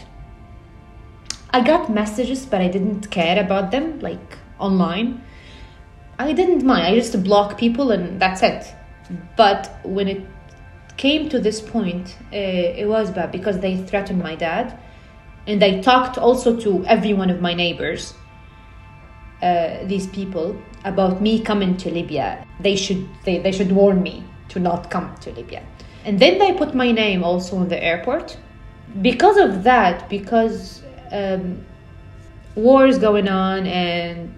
I 1.52 1.62
got 1.62 1.90
messages, 1.90 2.46
but 2.46 2.62
I 2.62 2.68
didn't 2.68 3.12
care 3.12 3.40
about 3.40 3.72
them, 3.72 4.00
like 4.00 4.38
online. 4.60 5.24
I 6.18 6.34
didn't 6.34 6.64
mind. 6.64 6.86
I 6.88 6.96
just 6.96 7.24
block 7.24 7.58
people 7.58 7.92
and 7.92 8.20
that's 8.20 8.42
it. 8.42 8.74
But 9.38 9.80
when 9.84 10.08
it 10.08 10.26
came 10.98 11.30
to 11.30 11.40
this 11.40 11.62
point, 11.62 12.18
uh, 12.32 12.80
it 12.82 12.88
was 12.88 13.12
bad 13.12 13.32
because 13.32 13.60
they 13.60 13.78
threatened 13.78 14.22
my 14.22 14.36
dad, 14.36 14.80
and 15.48 15.64
I 15.64 15.82
talked 15.82 16.18
also 16.18 16.56
to 16.62 16.86
every 16.86 17.14
one 17.14 17.30
of 17.30 17.42
my 17.42 17.54
neighbors. 17.54 18.14
Uh, 19.44 19.86
these 19.88 20.08
people 20.08 20.56
about 20.86 21.22
me 21.22 21.34
coming 21.50 21.76
to 21.76 21.92
Libya. 21.92 22.28
They 22.62 22.78
should 22.78 23.04
they, 23.26 23.40
they 23.40 23.52
should 23.52 23.72
warn 23.74 24.02
me 24.02 24.24
to 24.54 24.60
not 24.60 24.90
come 24.90 25.14
to 25.24 25.32
Libya. 25.40 25.62
And 26.06 26.18
then 26.18 26.40
they 26.40 26.54
put 26.54 26.74
my 26.74 26.92
name 26.92 27.26
also 27.26 27.62
in 27.62 27.68
the 27.68 27.82
airport. 27.92 28.38
Because 29.02 29.38
of 29.46 29.64
that, 29.64 29.96
because 30.10 30.84
um, 31.12 31.66
war 32.56 32.88
is 32.88 32.98
going 32.98 33.28
on 33.28 33.68
and 33.68 34.32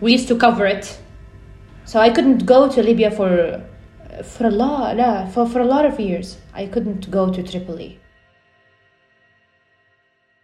we 0.00 0.12
used 0.12 0.28
to 0.28 0.36
cover 0.36 0.64
it. 0.66 0.98
So 1.84 2.00
I 2.00 2.08
couldn't 2.08 2.46
go 2.46 2.68
to 2.74 2.82
Libya 2.82 3.10
for 3.10 3.62
for 4.24 4.46
a 4.46 4.50
lot, 4.50 4.96
for, 5.32 5.46
for 5.46 5.60
a 5.60 5.64
lot 5.64 5.84
of 5.84 5.98
years, 6.00 6.38
I 6.54 6.66
couldn't 6.66 7.10
go 7.10 7.32
to 7.32 7.42
Tripoli. 7.42 7.98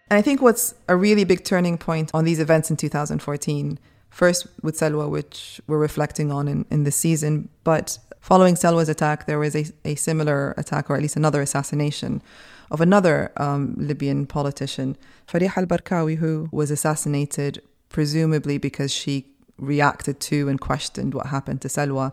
And 0.09 0.19
I 0.19 0.23
think 0.23 0.41
what's 0.41 0.75
a 0.89 0.97
really 0.97 1.25
big 1.25 1.45
turning 1.45 1.79
point 1.79 2.11
on 2.15 2.25
these 2.25 2.39
events 2.39 2.71
in 2.71 2.77
2014, 2.77 3.79
first 4.09 4.47
with 4.63 4.79
Salwa, 4.79 5.11
which 5.11 5.61
we're 5.67 5.79
reflecting 5.79 6.31
on 6.31 6.47
in, 6.47 6.65
in 6.71 6.85
the 6.85 6.93
season, 6.93 7.49
but 7.65 7.99
following 8.21 8.55
Salwa's 8.55 8.89
attack, 8.89 9.27
there 9.27 9.39
was 9.39 9.57
a, 9.57 9.67
a 9.85 9.97
similar 9.97 10.55
attack, 10.57 10.89
or 10.89 10.97
at 10.97 11.03
least 11.03 11.17
another 11.17 11.43
assassination 11.43 12.23
of 12.71 12.81
another 12.81 13.33
um, 13.37 13.75
Libyan 13.79 14.27
politician, 14.27 14.97
Fariha 15.27 15.57
al 15.57 15.67
Barkawi, 15.67 16.17
who 16.17 16.49
was 16.53 16.71
assassinated 16.71 17.63
presumably 17.89 18.59
because 18.59 18.93
she 18.93 19.27
reacted 19.59 20.21
to 20.21 20.49
and 20.49 20.61
questioned 20.61 21.15
what 21.15 21.27
happened 21.27 21.61
to 21.63 21.69
Salwa. 21.69 22.13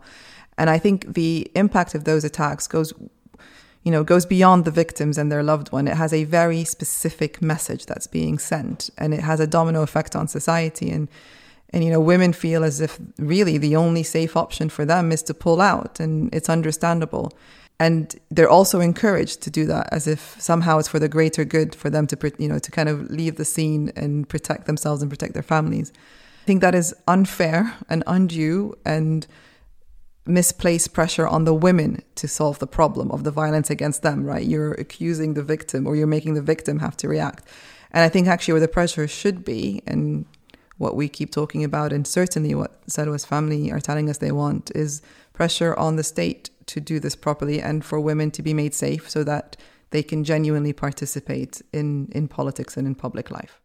And 0.58 0.70
I 0.70 0.78
think 0.78 1.14
the 1.14 1.52
impact 1.56 1.96
of 1.96 2.04
those 2.06 2.24
attacks 2.24 2.68
goes 2.68 2.94
you 3.84 3.92
know 3.92 4.04
goes 4.04 4.26
beyond 4.26 4.66
the 4.66 4.72
victims 4.72 5.18
and 5.18 5.32
their 5.32 5.44
loved 5.44 5.72
one. 5.72 5.88
It 5.88 5.98
has 5.98 6.14
a 6.14 6.24
very 6.24 6.64
specific 6.64 7.42
message 7.42 7.86
that's 7.86 8.08
being 8.08 8.40
sent 8.40 8.90
and 8.98 9.14
it 9.14 9.20
has 9.20 9.40
a 9.40 9.48
domino 9.48 9.82
effect 9.82 10.16
on 10.16 10.28
society. 10.28 10.90
And 10.90 11.08
and 11.72 11.84
you 11.84 11.92
know 11.92 12.00
women 12.00 12.34
feel 12.34 12.64
as 12.64 12.80
if 12.80 13.00
really 13.18 13.58
the 13.58 13.76
only 13.76 14.04
safe 14.04 14.38
option 14.38 14.70
for 14.70 14.86
them 14.86 15.12
is 15.12 15.22
to 15.24 15.34
pull 15.34 15.62
out 15.62 16.00
and 16.00 16.34
it's 16.34 16.50
understandable. 16.50 17.32
And 17.80 18.16
they're 18.32 18.50
also 18.50 18.80
encouraged 18.80 19.42
to 19.42 19.50
do 19.50 19.66
that 19.66 19.90
as 19.92 20.08
if 20.08 20.40
somehow 20.40 20.78
it's 20.78 20.88
for 20.88 21.00
the 21.00 21.10
greater 21.10 21.44
good 21.44 21.76
for 21.76 21.90
them 21.90 22.08
to 22.08 22.34
you 22.38 22.48
know 22.48 22.60
to 22.60 22.72
kind 22.72 22.88
of 22.88 23.10
leave 23.10 23.36
the 23.36 23.46
scene 23.46 23.92
and 23.96 24.30
protect 24.30 24.66
themselves 24.66 25.02
and 25.02 25.12
protect 25.12 25.34
their 25.34 25.44
families. 25.44 25.92
I 26.44 26.46
think 26.46 26.62
that 26.62 26.76
is 26.76 26.94
unfair 27.08 27.74
and 27.90 28.04
undue 28.06 28.78
and 28.86 29.28
misplaced 30.26 30.94
pressure 30.94 31.28
on 31.28 31.44
the 31.44 31.54
women 31.54 32.02
to 32.16 32.28
solve 32.28 32.60
the 32.60 32.68
problem 32.68 33.12
of 33.12 33.24
the 33.24 33.32
violence 33.32 33.70
against 33.70 34.04
them, 34.04 34.24
right? 34.24 34.46
You're 34.46 34.74
accusing 34.74 35.34
the 35.34 35.44
victim 35.44 35.86
or 35.86 35.96
you're 35.96 36.08
making 36.08 36.34
the 36.36 36.42
victim 36.42 36.80
have 36.80 36.96
to 36.98 37.08
react. 37.08 37.46
And 37.92 38.04
I 38.04 38.10
think 38.10 38.28
actually 38.28 38.54
where 38.54 38.62
the 38.62 38.68
pressure 38.68 39.08
should 39.08 39.46
be, 39.46 39.84
and 39.86 40.26
what 40.78 40.96
we 40.96 41.08
keep 41.08 41.32
talking 41.32 41.64
about, 41.64 41.94
and 41.94 42.08
certainly 42.08 42.56
what 42.56 42.80
Salwa's 42.88 43.26
family 43.26 43.72
are 43.72 43.80
telling 43.80 44.10
us 44.10 44.18
they 44.18 44.32
want, 44.32 44.72
is 44.74 45.02
pressure 45.34 45.76
on 45.76 45.96
the 45.96 46.04
state 46.04 46.50
to 46.68 46.80
do 46.80 47.00
this 47.00 47.16
properly 47.16 47.62
and 47.62 47.86
for 47.86 48.00
women 48.00 48.32
to 48.32 48.42
be 48.42 48.54
made 48.54 48.74
safe 48.74 49.10
so 49.10 49.24
that 49.24 49.58
they 49.92 50.02
can 50.02 50.24
genuinely 50.24 50.74
participate 50.74 51.62
in, 51.72 52.10
in 52.14 52.28
politics 52.28 52.78
and 52.78 52.88
in 52.88 52.96
public 52.96 53.30
life. 53.30 53.63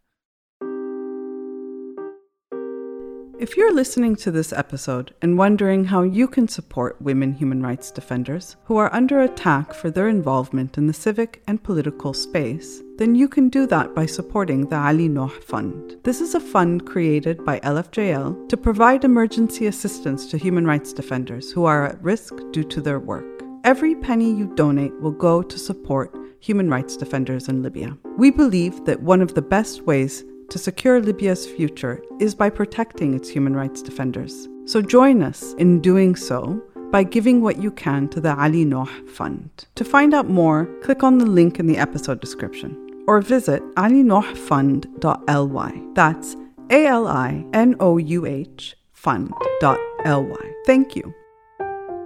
If 3.39 3.55
you're 3.55 3.73
listening 3.73 4.17
to 4.17 4.31
this 4.31 4.51
episode 4.51 5.13
and 5.21 5.37
wondering 5.37 5.85
how 5.85 6.01
you 6.01 6.27
can 6.27 6.49
support 6.49 7.01
women 7.01 7.31
human 7.31 7.63
rights 7.63 7.89
defenders 7.89 8.57
who 8.65 8.75
are 8.75 8.93
under 8.93 9.21
attack 9.21 9.73
for 9.73 9.89
their 9.89 10.09
involvement 10.09 10.77
in 10.77 10.87
the 10.87 10.93
civic 10.93 11.41
and 11.47 11.63
political 11.63 12.13
space, 12.13 12.83
then 12.97 13.15
you 13.15 13.29
can 13.29 13.47
do 13.47 13.65
that 13.67 13.95
by 13.95 14.05
supporting 14.05 14.67
the 14.67 14.75
Ali 14.75 15.07
Nouh 15.07 15.29
Fund. 15.29 15.95
This 16.03 16.19
is 16.19 16.35
a 16.35 16.41
fund 16.41 16.85
created 16.85 17.45
by 17.45 17.61
LFJL 17.61 18.49
to 18.49 18.57
provide 18.57 19.05
emergency 19.05 19.67
assistance 19.67 20.29
to 20.31 20.37
human 20.37 20.67
rights 20.67 20.91
defenders 20.91 21.49
who 21.49 21.63
are 21.63 21.85
at 21.85 22.03
risk 22.03 22.33
due 22.51 22.65
to 22.65 22.81
their 22.81 22.99
work. 22.99 23.41
Every 23.63 23.95
penny 23.95 24.33
you 24.33 24.53
donate 24.55 24.99
will 24.99 25.13
go 25.13 25.41
to 25.41 25.57
support 25.57 26.13
human 26.41 26.69
rights 26.69 26.97
defenders 26.97 27.47
in 27.47 27.63
Libya. 27.63 27.97
We 28.17 28.31
believe 28.31 28.83
that 28.83 29.01
one 29.01 29.21
of 29.21 29.33
the 29.33 29.41
best 29.41 29.83
ways 29.83 30.25
to 30.49 30.59
secure 30.59 30.99
Libya's 30.99 31.47
future 31.47 32.01
is 32.19 32.33
by 32.33 32.49
protecting 32.49 33.13
its 33.13 33.29
human 33.29 33.55
rights 33.55 33.81
defenders. 33.81 34.47
So 34.65 34.81
join 34.81 35.21
us 35.21 35.53
in 35.53 35.81
doing 35.81 36.15
so 36.15 36.61
by 36.91 37.03
giving 37.03 37.41
what 37.41 37.61
you 37.61 37.71
can 37.71 38.07
to 38.09 38.19
the 38.19 38.35
Ali 38.35 38.65
Nouh 38.65 38.87
Fund. 39.07 39.65
To 39.75 39.85
find 39.85 40.13
out 40.13 40.27
more, 40.27 40.65
click 40.81 41.03
on 41.03 41.19
the 41.19 41.25
link 41.25 41.59
in 41.59 41.67
the 41.67 41.77
episode 41.77 42.19
description 42.19 43.03
or 43.07 43.21
visit 43.21 43.63
alinouhfund.ly. 43.75 45.81
That's 45.93 46.35
A 46.71 46.85
L 46.85 47.07
I 47.07 47.45
N 47.53 47.75
O 47.79 47.97
U 47.97 48.25
H 48.25 48.75
fund.ly. 48.91 50.53
Thank 50.65 50.95
you. 50.95 51.13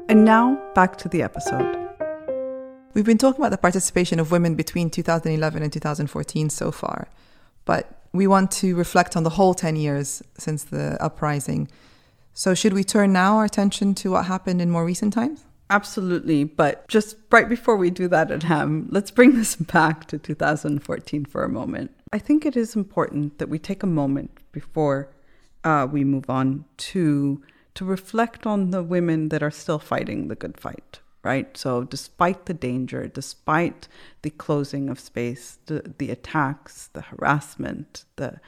And 0.09 0.25
now 0.25 0.61
back 0.75 0.97
to 0.97 1.09
the 1.09 1.21
episode. 1.21 1.79
We've 2.93 3.05
been 3.05 3.17
talking 3.17 3.41
about 3.41 3.49
the 3.49 3.57
participation 3.57 4.19
of 4.19 4.31
women 4.31 4.55
between 4.55 4.91
2011 4.91 5.63
and 5.63 5.73
2014 5.73 6.49
so 6.51 6.71
far, 6.71 7.07
but 7.65 8.02
we 8.13 8.27
want 8.27 8.51
to 8.51 8.75
reflect 8.75 9.17
on 9.17 9.23
the 9.23 9.31
whole 9.31 9.53
10 9.53 9.75
years 9.75 10.21
since 10.37 10.63
the 10.63 11.01
uprising. 11.03 11.67
So, 12.33 12.53
should 12.53 12.73
we 12.73 12.83
turn 12.83 13.13
now 13.13 13.37
our 13.37 13.45
attention 13.45 13.93
to 13.95 14.11
what 14.11 14.25
happened 14.25 14.61
in 14.61 14.69
more 14.69 14.85
recent 14.85 15.13
times? 15.13 15.45
Absolutely. 15.69 16.43
But 16.43 16.87
just 16.87 17.15
right 17.31 17.49
before 17.49 17.75
we 17.75 17.89
do 17.89 18.07
that 18.07 18.29
Ilham, 18.29 18.87
let's 18.89 19.11
bring 19.11 19.35
this 19.35 19.55
back 19.55 20.05
to 20.07 20.17
2014 20.17 21.25
for 21.25 21.43
a 21.43 21.49
moment. 21.49 21.91
I 22.11 22.19
think 22.19 22.45
it 22.45 22.55
is 22.55 22.75
important 22.75 23.39
that 23.39 23.49
we 23.49 23.57
take 23.57 23.81
a 23.81 23.87
moment 23.87 24.37
before 24.51 25.09
uh, 25.63 25.87
we 25.89 26.03
move 26.03 26.29
on 26.29 26.65
to 26.77 27.41
to 27.75 27.85
reflect 27.85 28.45
on 28.45 28.69
the 28.69 28.83
women 28.83 29.29
that 29.29 29.41
are 29.41 29.49
still 29.49 29.79
fighting 29.79 30.27
the 30.27 30.35
good 30.35 30.59
fight 30.59 30.99
right? 31.23 31.55
So, 31.57 31.83
despite 31.83 32.45
the 32.45 32.53
danger, 32.53 33.07
despite 33.07 33.87
the 34.21 34.29
closing 34.29 34.89
of 34.89 34.99
space, 34.99 35.57
the, 35.65 35.93
the 35.97 36.11
attacks, 36.11 36.89
the 36.93 37.01
harassment, 37.01 38.05
the 38.17 38.39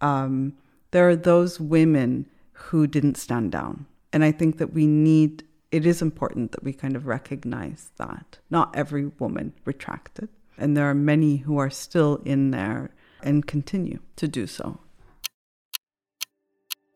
um, 0.00 0.54
there 0.92 1.08
are 1.08 1.16
those 1.16 1.60
women 1.60 2.26
who 2.52 2.86
didn't 2.86 3.16
stand 3.16 3.52
down, 3.52 3.86
and 4.12 4.24
I 4.24 4.32
think 4.32 4.58
that 4.58 4.72
we 4.72 4.86
need. 4.86 5.44
It 5.70 5.86
is 5.86 6.02
important 6.02 6.50
that 6.50 6.64
we 6.64 6.72
kind 6.72 6.96
of 6.96 7.06
recognize 7.06 7.90
that 7.96 8.38
not 8.50 8.74
every 8.74 9.06
woman 9.06 9.52
retracted, 9.64 10.28
and 10.58 10.76
there 10.76 10.90
are 10.90 10.94
many 10.94 11.38
who 11.38 11.58
are 11.58 11.70
still 11.70 12.20
in 12.24 12.50
there 12.50 12.90
and 13.22 13.46
continue 13.46 14.00
to 14.16 14.26
do 14.26 14.48
so. 14.48 14.80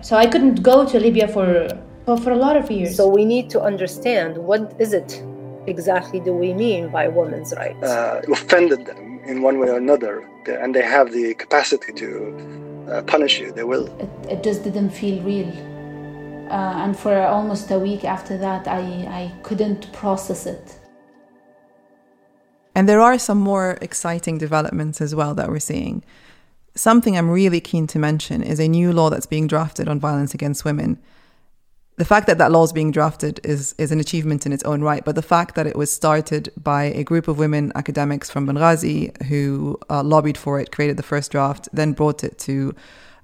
So 0.03 0.17
I 0.17 0.27
couldn't 0.27 0.63
go 0.63 0.85
to 0.85 0.99
Libya 0.99 1.29
for 1.29 1.69
well, 2.07 2.17
for 2.17 2.31
a 2.31 2.37
lot 2.37 2.57
of 2.57 2.71
years. 2.71 2.97
So 2.97 3.09
we 3.09 3.25
need 3.25 3.51
to 3.51 3.61
understand 3.61 4.37
what 4.37 4.75
is 4.79 4.93
it 4.93 5.23
exactly 5.67 6.21
do 6.21 6.33
we 6.33 6.53
mean 6.53 6.89
by 6.91 7.09
women's 7.09 7.55
rights? 7.57 7.83
Uh, 7.83 8.23
offended 8.31 8.87
them 8.87 9.21
in 9.25 9.43
one 9.43 9.59
way 9.59 9.69
or 9.69 9.77
another, 9.77 10.29
and 10.47 10.75
they 10.75 10.83
have 10.83 11.13
the 11.13 11.35
capacity 11.35 11.93
to 11.95 12.87
uh, 12.91 13.03
punish 13.03 13.41
you. 13.41 13.53
They 13.53 13.65
will. 13.65 13.87
It, 13.99 14.11
it, 14.29 14.43
just 14.43 14.63
didn't 14.65 14.91
feel 14.91 15.23
real, 15.23 15.49
uh, 16.51 16.83
and 16.85 16.97
for 16.97 17.17
almost 17.23 17.71
a 17.71 17.79
week 17.79 18.05
after 18.05 18.37
that, 18.39 18.69
I 18.69 18.81
I 18.81 19.33
couldn't 19.43 19.93
process 19.93 20.47
it. 20.47 20.79
And 22.77 22.89
there 22.89 23.01
are 23.01 23.19
some 23.19 23.39
more 23.39 23.79
exciting 23.81 24.37
developments 24.37 25.01
as 25.01 25.15
well 25.15 25.33
that 25.35 25.49
we're 25.49 25.61
seeing. 25.61 26.05
Something 26.75 27.17
I'm 27.17 27.31
really 27.31 27.61
keen 27.61 27.87
to 27.87 28.01
mention 28.01 28.43
is 28.43 28.59
a 28.59 28.67
new 28.67 28.93
law 28.93 29.11
that's 29.11 29.27
being 29.27 29.47
drafted 29.47 29.87
on 29.87 30.01
violence 30.01 30.35
against 30.35 30.65
women 30.65 30.99
the 31.97 32.05
fact 32.05 32.27
that 32.27 32.39
that 32.39 32.51
law 32.51 32.65
is 32.65 32.73
being 32.73 32.91
drafted 32.91 33.41
is 33.45 33.75
is 33.79 33.93
an 33.93 34.01
achievement 34.01 34.47
in 34.47 34.53
its 34.53 34.65
own 34.65 34.83
right. 34.83 35.05
But 35.05 35.15
the 35.15 35.23
fact 35.23 35.55
that 35.55 35.67
it 35.67 35.77
was 35.77 35.93
started 35.93 36.53
by 36.61 36.85
a 36.85 37.05
group 37.05 37.29
of 37.29 37.39
women 37.39 37.71
academics 37.75 38.31
from 38.31 38.47
Benghazi 38.47 39.23
who 39.25 39.79
uh, 39.89 40.03
lobbied 40.03 40.37
for 40.37 40.59
it, 40.59 40.73
created 40.73 40.97
the 40.97 41.03
first 41.03 41.31
draft, 41.31 41.69
then 41.73 41.93
brought 41.93 42.25
it 42.25 42.39
to 42.41 42.75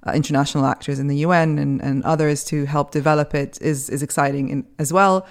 uh, 0.07 0.11
international 0.13 0.65
actors 0.65 0.99
in 0.99 1.07
the 1.07 1.17
UN 1.17 1.59
and, 1.59 1.81
and 1.81 2.03
others 2.03 2.43
to 2.45 2.65
help 2.65 2.91
develop 2.91 3.35
it 3.35 3.61
is 3.61 3.89
is 3.89 4.01
exciting 4.01 4.49
in, 4.49 4.65
as 4.79 4.93
well. 4.93 5.25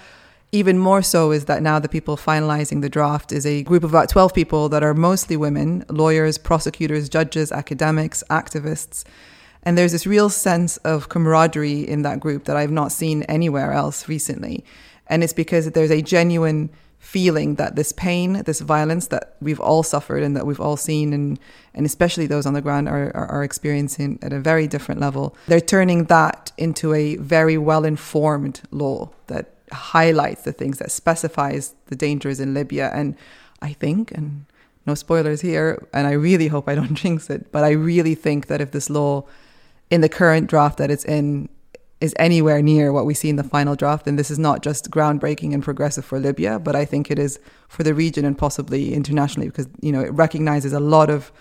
even 0.53 0.77
more 0.77 1.01
so 1.01 1.31
is 1.31 1.45
that 1.45 1.63
now 1.63 1.79
the 1.79 1.87
people 1.87 2.17
finalizing 2.17 2.81
the 2.81 2.89
draft 2.89 3.31
is 3.31 3.45
a 3.45 3.63
group 3.63 3.83
of 3.83 3.91
about 3.91 4.09
12 4.09 4.33
people 4.33 4.67
that 4.69 4.83
are 4.83 4.93
mostly 4.93 5.37
women 5.37 5.85
lawyers, 5.89 6.37
prosecutors, 6.37 7.07
judges, 7.07 7.51
academics, 7.51 8.23
activists. 8.29 9.05
And 9.63 9.77
there's 9.77 9.91
this 9.91 10.07
real 10.07 10.29
sense 10.29 10.77
of 10.77 11.09
camaraderie 11.09 11.87
in 11.87 12.01
that 12.01 12.19
group 12.19 12.45
that 12.45 12.57
I've 12.57 12.71
not 12.71 12.91
seen 12.91 13.23
anywhere 13.23 13.71
else 13.71 14.07
recently. 14.07 14.65
And 15.07 15.23
it's 15.23 15.33
because 15.33 15.69
there's 15.71 15.91
a 15.91 16.01
genuine 16.01 16.69
feeling 17.01 17.55
that 17.55 17.75
this 17.75 17.91
pain, 17.91 18.43
this 18.43 18.61
violence 18.61 19.07
that 19.07 19.35
we've 19.41 19.59
all 19.59 19.81
suffered 19.81 20.21
and 20.21 20.35
that 20.35 20.45
we've 20.45 20.59
all 20.61 20.77
seen, 20.77 21.13
and, 21.13 21.39
and 21.73 21.85
especially 21.85 22.27
those 22.27 22.45
on 22.45 22.53
the 22.53 22.61
ground 22.61 22.87
are, 22.87 23.11
are, 23.15 23.25
are 23.25 23.43
experiencing 23.43 24.19
at 24.21 24.31
a 24.31 24.39
very 24.39 24.67
different 24.67 25.01
level, 25.01 25.35
they're 25.47 25.59
turning 25.59 26.05
that 26.05 26.51
into 26.57 26.93
a 26.93 27.15
very 27.17 27.57
well 27.57 27.85
informed 27.85 28.61
law 28.69 29.09
that 29.27 29.55
highlights 29.71 30.43
the 30.43 30.51
things 30.51 30.77
that 30.77 30.91
specifies 30.91 31.73
the 31.87 31.95
dangers 31.95 32.39
in 32.39 32.53
Libya. 32.53 32.91
And 32.93 33.15
I 33.61 33.73
think, 33.73 34.11
and 34.11 34.45
no 34.85 34.93
spoilers 34.93 35.41
here, 35.41 35.87
and 35.93 36.05
I 36.07 36.11
really 36.11 36.47
hope 36.49 36.69
I 36.69 36.75
don't 36.75 36.93
jinx 37.03 37.29
it, 37.29 37.51
but 37.51 37.63
I 37.63 37.71
really 37.71 38.15
think 38.15 38.45
that 38.47 38.61
if 38.61 38.71
this 38.71 38.89
law 38.89 39.25
in 39.91 40.01
the 40.01 40.09
current 40.09 40.49
draft 40.49 40.79
that 40.79 40.89
it's 40.89 41.05
in 41.05 41.49
is 41.99 42.15
anywhere 42.17 42.63
near 42.63 42.91
what 42.91 43.05
we 43.05 43.13
see 43.13 43.29
in 43.29 43.35
the 43.35 43.43
final 43.43 43.75
draft, 43.75 44.05
then 44.05 44.15
this 44.15 44.31
is 44.31 44.39
not 44.39 44.63
just 44.63 44.89
groundbreaking 44.89 45.53
and 45.53 45.61
progressive 45.61 46.03
for 46.03 46.19
Libya, 46.19 46.57
but 46.57 46.75
I 46.75 46.83
think 46.83 47.11
it 47.11 47.19
is 47.19 47.39
for 47.67 47.83
the 47.83 47.93
region 47.93 48.25
and 48.25 48.35
possibly 48.35 48.95
internationally 48.95 49.49
because 49.49 49.67
you 49.81 49.91
know 49.91 50.01
it 50.01 50.09
recognizes 50.09 50.73
a 50.73 50.79
lot 50.79 51.11
of 51.11 51.31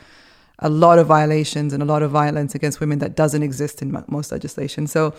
a 0.59 0.69
lot 0.69 0.99
of 0.99 1.07
violations 1.07 1.73
and 1.73 1.83
a 1.83 1.87
lot 1.87 2.02
of 2.02 2.11
violence 2.11 2.54
against 2.54 2.80
women 2.80 2.99
that 2.99 3.16
doesn't 3.16 3.42
exist 3.42 3.80
in 3.80 4.04
most 4.09 4.30
legislation. 4.30 4.87
So 4.87 5.14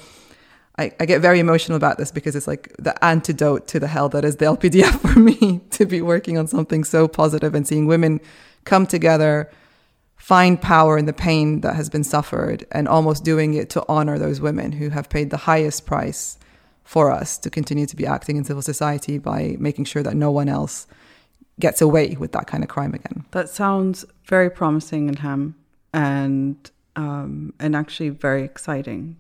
I, 0.78 0.92
I, 1.00 1.06
get 1.06 1.20
very 1.20 1.40
emotional 1.40 1.76
about 1.76 1.98
this 1.98 2.12
because 2.12 2.36
it's 2.36 2.48
like 2.48 2.76
the 2.78 2.94
antidote 3.04 3.68
to 3.70 3.80
the 3.80 3.88
hell 3.88 4.08
that 4.10 4.24
is 4.24 4.36
the 4.36 4.46
LPDF 4.46 5.00
for 5.14 5.20
me 5.20 5.62
to 5.72 5.86
be 5.88 6.00
working 6.00 6.38
on 6.38 6.46
something 6.46 6.84
so 6.84 7.08
positive 7.08 7.56
and 7.56 7.68
seeing 7.68 7.88
women 7.88 8.22
come 8.66 8.86
together, 8.86 9.50
find 10.22 10.62
power 10.62 11.00
in 11.00 11.06
the 11.06 11.14
pain 11.14 11.62
that 11.62 11.76
has 11.76 11.90
been 11.90 12.04
suffered, 12.04 12.64
and 12.72 12.88
almost 12.88 13.24
doing 13.24 13.56
it 13.56 13.72
to 13.72 13.84
honor 13.90 14.20
those 14.20 14.40
women 14.40 14.72
who 14.72 14.90
have 14.90 15.10
paid 15.10 15.32
the 15.32 15.38
highest 15.38 15.88
price 15.88 16.38
for 16.84 17.10
us 17.10 17.40
to 17.40 17.50
continue 17.50 17.88
to 17.88 17.96
be 17.96 18.06
acting 18.06 18.38
in 18.38 18.44
civil 18.44 18.62
society 18.62 19.18
by 19.18 19.56
making 19.60 19.84
sure 19.84 20.04
that 20.04 20.16
no 20.16 20.30
one 20.30 20.48
else 20.48 20.86
gets 21.60 21.82
away 21.82 22.16
with 22.20 22.34
that 22.34 22.46
kind 22.46 22.64
of 22.64 22.70
crime 22.70 22.94
again. 22.94 23.26
That 23.32 23.50
sounds 23.50 24.06
very 24.26 24.52
promising, 24.52 25.10
Ilham, 25.10 25.56
and 25.92 26.70
um, 26.96 27.54
and 27.60 27.76
actually 27.76 28.10
very 28.10 28.44
exciting. 28.44 29.20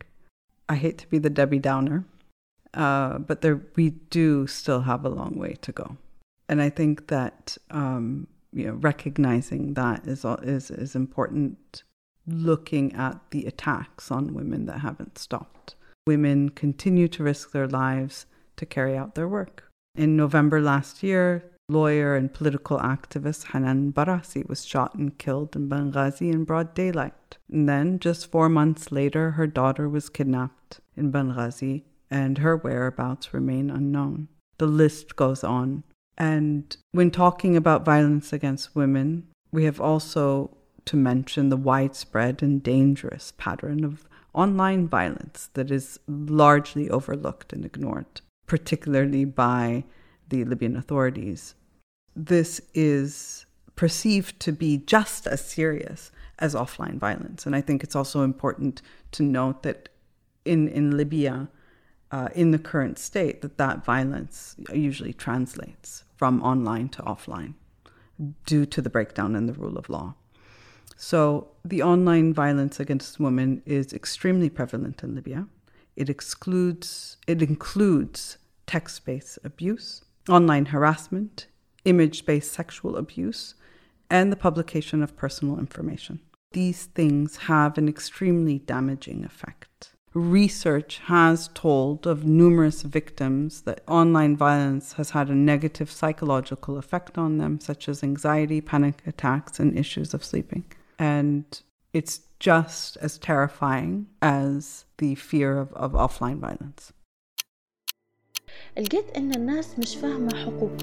I 0.70 0.75
hate 0.75 1.00
to 1.00 1.08
be 1.08 1.17
the 1.17 1.31
Debbie 1.31 1.60
Downer, 1.60 2.05
uh, 2.75 3.17
but 3.17 3.41
there 3.41 3.60
we 3.75 3.89
do 4.12 4.46
still 4.46 4.81
have 4.81 5.03
a 5.03 5.10
long 5.10 5.36
way 5.36 5.55
to 5.62 5.72
go, 5.72 5.98
and 6.48 6.62
I 6.62 6.70
think 6.70 7.08
that 7.08 7.58
um, 7.72 8.27
you 8.53 8.67
know 8.67 8.74
recognizing 8.74 9.74
that 9.75 10.08
is 10.08 10.25
is 10.43 10.72
is 10.72 10.96
important. 10.96 11.84
Looking 12.27 12.93
at 12.93 13.20
the 13.31 13.46
attacks 13.46 14.12
on 14.12 14.36
women 14.36 14.67
that 14.67 14.81
haven't 14.81 15.17
stopped, 15.17 15.75
women 16.05 16.50
continue 16.50 17.08
to 17.10 17.24
risk 17.24 17.51
their 17.51 17.67
lives 17.67 18.27
to 18.58 18.65
carry 18.65 18.96
out 18.96 19.15
their 19.15 19.27
work. 19.27 19.63
In 19.96 20.15
November 20.15 20.62
last 20.62 21.01
year, 21.01 21.51
lawyer 21.67 22.15
and 22.15 22.31
political 22.31 22.77
activist 22.77 23.51
Hanan 23.51 23.91
Barassi 23.91 24.48
was 24.48 24.65
shot 24.65 24.93
and 24.93 25.17
killed 25.17 25.55
in 25.55 25.67
Benghazi 25.67 26.31
in 26.31 26.43
broad 26.43 26.75
daylight. 26.75 27.38
And 27.51 27.67
then, 27.67 27.98
just 27.98 28.29
four 28.29 28.50
months 28.50 28.91
later, 28.91 29.31
her 29.31 29.48
daughter 29.48 29.89
was 29.89 30.10
kidnapped 30.10 30.79
in 30.96 31.12
Benghazi 31.12 31.84
and 32.12 32.39
her 32.39 32.58
whereabouts 32.58 33.34
remain 33.34 33.70
unknown. 33.70 34.27
The 34.58 34.67
list 34.67 35.15
goes 35.15 35.43
on. 35.43 35.84
And 36.18 36.75
when 36.91 37.12
talking 37.12 37.56
about 37.58 37.86
violence 37.86 38.32
against 38.32 38.75
women, 38.75 39.27
we 39.51 39.66
have 39.66 39.81
also 39.81 40.55
to 40.86 40.98
mention 40.98 41.50
the 41.50 41.57
widespread 41.57 42.42
and 42.42 42.62
dangerous 42.62 43.33
pattern 43.38 43.83
of 43.83 44.07
online 44.33 44.88
violence 44.88 45.50
that 45.53 45.72
is 45.72 46.00
largely 46.07 46.90
overlooked 46.90 47.53
and 47.53 47.66
ignored, 47.66 48.22
particularly 48.48 49.25
by 49.25 49.83
the 50.29 50.46
Libyan 50.46 50.75
authorities 50.75 51.55
this 52.16 52.62
is 52.74 53.46
perceived 53.75 54.40
to 54.42 54.51
be 54.51 54.77
just 54.77 55.27
as 55.27 55.44
serious 55.44 56.12
as 56.40 56.55
offline 56.55 56.98
violence. 56.98 57.46
And 57.46 57.55
I 57.55 57.62
think 57.62 57.83
it's 57.83 57.96
also 57.96 58.24
important 58.24 58.81
to 59.14 59.24
note 59.24 59.64
that 59.64 59.90
in, 60.46 60.68
in 60.68 60.98
Libya, 60.98 61.50
uh, 62.12 62.30
in 62.36 62.52
the 62.52 62.60
current 62.60 63.00
state, 63.00 63.42
that 63.42 63.58
that 63.58 63.86
violence 63.86 64.56
usually 64.74 65.14
translates 65.14 66.04
from 66.16 66.42
online 66.44 66.90
to 66.90 67.02
offline 67.04 67.54
due 68.46 68.66
to 68.66 68.82
the 68.82 68.90
breakdown 68.90 69.36
in 69.36 69.46
the 69.46 69.54
rule 69.54 69.78
of 69.78 69.90
law. 69.90 70.14
So 70.96 71.48
the 71.66 71.82
online 71.82 72.34
violence 72.34 72.80
against 72.80 73.20
women 73.20 73.64
is 73.66 73.92
extremely 73.94 74.50
prevalent 74.50 75.04
in 75.04 75.16
Libya. 75.16 75.48
It 75.96 76.10
excludes 76.10 77.18
it 77.28 77.42
includes 77.42 78.38
text-based 78.68 79.40
abuse, 79.44 80.06
online 80.30 80.68
harassment, 80.68 81.48
image 81.86 82.26
based 82.26 82.52
sexual 82.52 82.98
abuse, 82.98 83.56
and 84.10 84.32
the 84.32 84.36
publication 84.36 85.02
of 85.02 85.18
personal 85.18 85.58
information. 85.58 86.20
These 86.52 86.86
things 86.86 87.38
have 87.38 87.78
an 87.78 87.88
extremely 87.88 88.60
damaging 88.60 89.24
effect. 89.26 89.94
Research 90.14 91.00
has 91.06 91.50
told 91.54 92.06
of 92.06 92.26
numerous 92.26 92.82
victims 92.82 93.62
that 93.62 93.82
online 93.88 94.36
violence 94.36 94.94
has 94.94 95.12
had 95.12 95.30
a 95.30 95.36
negative 95.36 95.90
psychological 95.90 96.78
effect 96.78 97.18
on 97.18 97.38
them, 97.38 97.62
such 97.62 97.88
as 97.88 98.04
anxiety, 98.04 98.60
panic 98.60 99.02
attacks, 99.08 99.58
and 99.58 99.78
issues 99.78 100.14
of 100.14 100.26
sleeping. 100.26 100.66
And 101.00 101.46
it's 101.94 102.22
just 102.40 102.98
as 102.98 103.18
terrifying 103.18 104.08
as 104.22 104.84
the 104.98 105.16
fear 105.16 105.58
of, 105.58 105.72
of 105.74 105.94
offline 105.94 106.40
violence. 106.40 106.92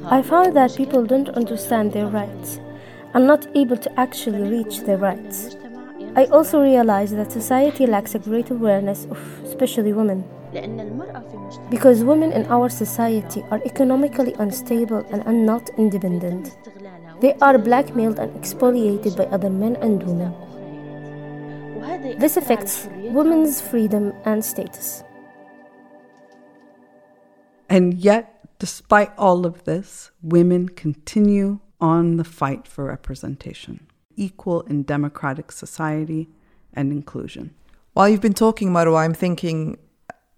I 0.07 0.23
found 0.23 0.57
that 0.57 0.75
people 0.75 1.05
don't 1.05 1.29
understand 1.31 1.93
their 1.93 2.07
rights 2.07 2.61
and 3.13 3.27
not 3.27 3.47
able 3.55 3.77
to 3.77 4.01
actually 4.01 4.43
reach 4.49 4.81
their 4.81 4.97
rights. 4.97 5.55
I 6.17 6.25
also 6.27 6.61
realized 6.61 7.17
that 7.17 7.33
society 7.33 7.87
lacks 7.87 8.15
a 8.15 8.19
great 8.19 8.51
awareness 8.51 9.07
of 9.07 9.19
especially 9.45 9.93
women. 9.93 10.25
Because 11.71 12.05
women 12.05 12.33
in 12.33 12.47
our 12.47 12.69
society 12.69 13.43
are 13.51 13.61
economically 13.65 14.35
unstable 14.39 15.05
and 15.11 15.23
are 15.25 15.33
not 15.33 15.69
independent. 15.79 16.57
They 17.21 17.35
are 17.35 17.59
blackmailed 17.59 18.19
and 18.19 18.35
expoliated 18.37 19.17
by 19.17 19.25
other 19.27 19.51
men 19.51 19.77
and 19.77 20.03
women. 20.03 20.35
This 22.19 22.37
affects 22.37 22.89
women's 22.97 23.61
freedom 23.61 24.13
and 24.25 24.45
status. 24.45 25.03
And 27.69 27.95
yet, 27.95 28.47
despite 28.59 29.13
all 29.19 29.45
of 29.45 29.65
this, 29.65 30.11
women 30.23 30.69
continue 30.69 31.61
on 31.81 32.17
the 32.17 32.25
fight 32.25 32.67
for 32.67 32.85
representation, 32.85 33.88
equal 34.19 34.63
in 34.63 34.83
democratic 34.83 35.53
society 35.53 36.29
and 36.75 36.93
inclusion. 36.93 37.55
While 37.95 38.09
you've 38.09 38.21
been 38.21 38.35
talking, 38.35 38.71
Marwa, 38.71 39.01
I'm 39.01 39.15
thinking 39.15 39.79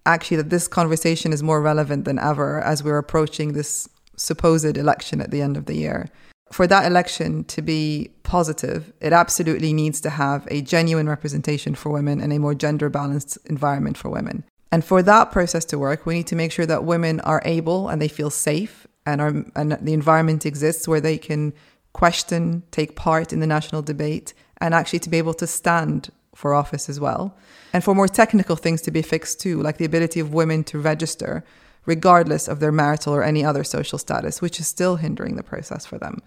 actually 0.05 0.37
that 0.37 0.49
this 0.49 0.67
conversation 0.67 1.33
is 1.33 1.43
more 1.43 1.61
relevant 1.61 2.05
than 2.05 2.17
ever 2.17 2.61
as 2.61 2.83
we're 2.83 2.97
approaching 2.97 3.53
this 3.53 3.87
supposed 4.15 4.77
election 4.77 5.21
at 5.21 5.31
the 5.31 5.41
end 5.41 5.57
of 5.57 5.65
the 5.65 5.75
year. 5.75 6.09
For 6.51 6.67
that 6.67 6.85
election 6.85 7.43
to 7.45 7.61
be 7.61 8.11
positive, 8.23 8.91
it 8.99 9.13
absolutely 9.13 9.73
needs 9.73 10.01
to 10.01 10.09
have 10.09 10.47
a 10.51 10.61
genuine 10.61 11.07
representation 11.07 11.75
for 11.75 11.89
women 11.91 12.19
and 12.19 12.33
a 12.33 12.39
more 12.39 12.53
gender 12.53 12.89
balanced 12.89 13.37
environment 13.45 13.97
for 13.97 14.09
women. 14.09 14.43
And 14.71 14.83
for 14.83 15.01
that 15.03 15.31
process 15.31 15.65
to 15.65 15.79
work, 15.79 16.05
we 16.05 16.15
need 16.15 16.27
to 16.27 16.35
make 16.35 16.51
sure 16.51 16.65
that 16.65 16.83
women 16.83 17.19
are 17.21 17.41
able 17.45 17.89
and 17.89 18.01
they 18.01 18.07
feel 18.07 18.29
safe 18.29 18.87
and 19.05 19.21
are 19.21 19.43
and 19.55 19.71
the 19.81 19.93
environment 19.93 20.45
exists 20.45 20.87
where 20.87 21.01
they 21.01 21.17
can 21.17 21.53
question, 21.93 22.63
take 22.71 22.95
part 22.95 23.33
in 23.33 23.39
the 23.39 23.47
national 23.47 23.81
debate, 23.81 24.33
and 24.59 24.73
actually 24.73 24.99
to 24.99 25.09
be 25.09 25.17
able 25.17 25.33
to 25.35 25.47
stand 25.47 26.09
for 26.35 26.53
office 26.53 26.89
as 26.89 26.99
well. 26.99 27.37
And 27.73 27.83
for 27.83 27.93
more 27.93 28.07
technical 28.07 28.55
things 28.55 28.81
to 28.83 28.91
be 28.91 29.01
fixed 29.01 29.39
too, 29.39 29.61
like 29.61 29.77
the 29.77 29.85
ability 29.85 30.19
of 30.19 30.33
women 30.33 30.63
to 30.65 30.79
register 30.79 31.43
regardless 31.85 32.47
of 32.47 32.59
their 32.59 32.71
marital 32.71 33.11
or 33.11 33.23
any 33.23 33.43
other 33.43 33.63
social 33.63 33.97
status, 33.97 34.39
which 34.39 34.59
is 34.59 34.67
still 34.67 34.97
hindering 34.97 35.35
the 35.35 35.41
process 35.41 35.83
for 35.83 35.97
them. 35.97 36.19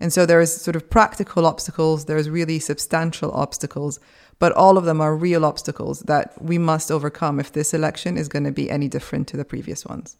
And 0.00 0.10
so 0.10 0.24
there's 0.24 0.50
sort 0.50 0.74
of 0.74 0.88
practical 0.88 1.44
obstacles, 1.44 2.06
there's 2.06 2.30
really 2.30 2.58
substantial 2.58 3.30
obstacles 3.32 4.00
but 4.42 4.50
all 4.54 4.76
of 4.76 4.84
them 4.84 5.00
are 5.00 5.14
real 5.14 5.44
obstacles 5.44 6.00
that 6.00 6.34
we 6.42 6.58
must 6.58 6.90
overcome 6.90 7.38
if 7.38 7.52
this 7.52 7.72
election 7.72 8.18
is 8.18 8.26
going 8.26 8.42
to 8.42 8.50
be 8.50 8.68
any 8.68 8.88
different 8.88 9.28
to 9.28 9.36
the 9.36 9.44
previous 9.44 9.86
ones. 9.86 10.16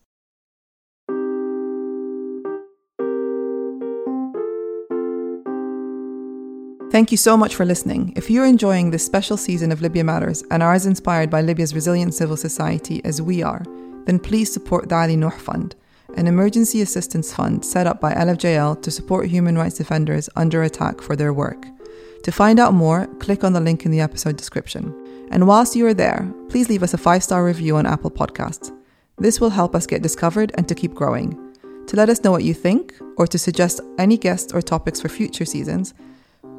Thank 6.92 7.10
you 7.10 7.16
so 7.16 7.38
much 7.38 7.54
for 7.54 7.64
listening. 7.64 8.12
If 8.16 8.28
you're 8.28 8.44
enjoying 8.44 8.90
this 8.90 9.02
special 9.02 9.38
season 9.38 9.72
of 9.72 9.80
Libya 9.80 10.04
Matters 10.04 10.44
and 10.50 10.62
are 10.62 10.74
as 10.74 10.84
inspired 10.84 11.30
by 11.30 11.40
Libya's 11.40 11.74
resilient 11.74 12.12
civil 12.12 12.36
society 12.36 13.02
as 13.02 13.22
we 13.22 13.42
are, 13.42 13.62
then 14.04 14.18
please 14.18 14.52
support 14.52 14.90
the 14.90 14.96
Ali 14.96 15.16
Nouh 15.16 15.30
Fund 15.30 15.74
an 16.16 16.26
emergency 16.26 16.82
assistance 16.82 17.32
fund 17.32 17.64
set 17.64 17.86
up 17.86 17.98
by 17.98 18.12
LFJL 18.12 18.82
to 18.82 18.90
support 18.90 19.26
human 19.26 19.56
rights 19.56 19.78
defenders 19.78 20.28
under 20.36 20.62
attack 20.62 21.00
for 21.00 21.16
their 21.16 21.32
work. 21.32 21.64
To 22.24 22.30
find 22.30 22.60
out 22.60 22.74
more, 22.74 23.06
click 23.20 23.42
on 23.42 23.54
the 23.54 23.60
link 23.60 23.86
in 23.86 23.90
the 23.90 24.00
episode 24.00 24.36
description. 24.36 24.94
And 25.30 25.46
whilst 25.46 25.74
you 25.74 25.86
are 25.86 25.94
there, 25.94 26.30
please 26.50 26.68
leave 26.68 26.82
us 26.82 26.92
a 26.92 26.98
five 26.98 27.24
star 27.24 27.42
review 27.42 27.76
on 27.76 27.86
Apple 27.86 28.10
Podcasts. 28.10 28.70
This 29.16 29.40
will 29.40 29.48
help 29.48 29.74
us 29.74 29.86
get 29.86 30.02
discovered 30.02 30.52
and 30.56 30.68
to 30.68 30.74
keep 30.74 30.92
growing. 30.92 31.38
To 31.86 31.96
let 31.96 32.10
us 32.10 32.22
know 32.22 32.30
what 32.30 32.44
you 32.44 32.52
think 32.52 32.94
or 33.16 33.26
to 33.26 33.38
suggest 33.38 33.80
any 33.98 34.18
guests 34.18 34.52
or 34.52 34.60
topics 34.60 35.00
for 35.00 35.08
future 35.08 35.46
seasons, 35.46 35.94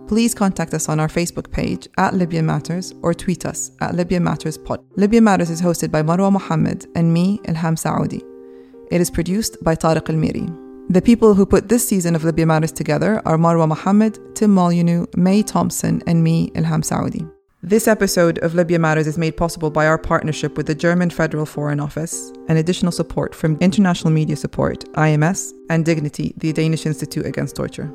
please 0.08 0.34
contact 0.34 0.74
us 0.74 0.89
on 0.89 1.00
our 1.00 1.08
Facebook 1.08 1.52
page 1.52 1.88
at 1.98 2.13
Libya 2.13 2.44
Matters 2.44 2.94
or 3.02 3.13
tweet 3.13 3.46
us 3.46 3.72
at 3.82 3.96
Libya 3.96 4.20
Matters 4.20 4.58
Pod. 4.58 4.84
Libya 4.96 5.22
Matters 5.22 5.50
is 5.50 5.62
hosted 5.62 5.92
by 5.92 6.02
Marwa 6.02 6.32
Mohammed 6.32 6.86
and 6.96 7.13
me, 7.13 7.39
Ilham 7.46 7.78
Saudi. 7.78 8.22
It 8.92 9.02
is 9.02 9.10
produced 9.10 9.63
by 9.63 9.76
Tariq 9.76 10.10
Al 10.10 10.16
Miri. 10.16 10.48
The 10.89 11.02
people 11.02 11.34
who 11.34 11.46
put 11.46 11.70
this 11.70 11.88
season 11.88 12.16
of 12.16 12.24
Libya 12.24 12.46
Matters 12.46 12.72
together 12.72 13.22
are 13.26 13.38
Marwa 13.38 13.68
Mohammed, 13.68 14.20
Tim 14.36 14.54
Molyneux, 14.54 15.08
May 15.16 15.42
Thompson, 15.42 16.04
and 16.06 16.24
me, 16.24 16.50
Ilham 16.52 16.84
Saudi. 16.84 17.26
This 17.66 17.88
episode 17.88 18.39
of 18.39 18.56
Libya 18.56 18.78
Matters 18.78 19.08
is 19.08 19.18
made 19.18 19.38
possible 19.38 19.72
by 19.72 19.88
our 19.88 19.98
partnership 19.98 20.58
with 20.58 20.68
the 20.68 20.76
German 20.76 21.10
Federal 21.10 21.46
Foreign 21.46 21.80
Office 21.80 22.34
and 22.50 22.58
additional 22.58 22.92
support 22.92 23.34
from 23.34 23.58
International 23.62 24.12
Media 24.12 24.36
Support, 24.36 24.84
IMS, 24.96 25.54
and 25.70 25.86
Dignity, 25.86 26.34
the 26.36 26.52
Danish 26.52 26.86
Institute 26.86 27.26
Against 27.26 27.56
Torture. 27.56 27.89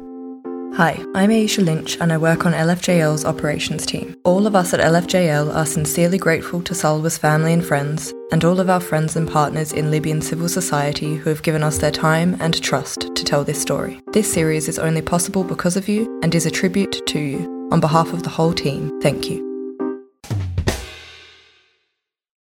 Hi, 0.79 0.93
I'm 1.12 1.31
Aisha 1.31 1.64
Lynch 1.64 1.97
and 2.01 2.12
I 2.12 2.19
work 2.19 2.47
on 2.47 2.53
LFJL's 2.53 3.25
operations 3.25 3.85
team. 3.85 4.14
All 4.23 4.47
of 4.47 4.55
us 4.55 4.73
at 4.73 4.79
LFJL 4.79 5.53
are 5.53 5.67
sincerely 5.67 6.19
grateful 6.19 6.62
to 6.62 6.73
Salwa's 6.73 7.19
family 7.19 7.53
and 7.53 7.67
friends, 7.67 8.14
and 8.31 8.45
all 8.45 8.61
of 8.61 8.71
our 8.71 8.79
friends 8.79 9.17
and 9.17 9.29
partners 9.29 9.73
in 9.73 9.91
Libyan 9.91 10.23
civil 10.23 10.49
society 10.49 11.17
who 11.17 11.31
have 11.31 11.43
given 11.43 11.64
us 11.64 11.79
their 11.79 11.91
time 11.91 12.37
and 12.38 12.62
trust 12.62 13.12
to 13.17 13.25
tell 13.25 13.43
this 13.43 13.61
story. 13.61 14.01
This 14.12 14.33
series 14.33 14.69
is 14.69 14.79
only 14.79 15.03
possible 15.03 15.43
because 15.43 15.77
of 15.77 15.88
you 15.88 16.21
and 16.23 16.33
is 16.33 16.47
a 16.47 16.51
tribute 16.51 17.05
to 17.09 17.19
you. 17.19 17.69
On 17.73 17.81
behalf 17.81 18.12
of 18.12 18.23
the 18.23 18.31
whole 18.31 18.53
team, 18.53 19.01
thank 19.01 19.29
you. 19.29 19.48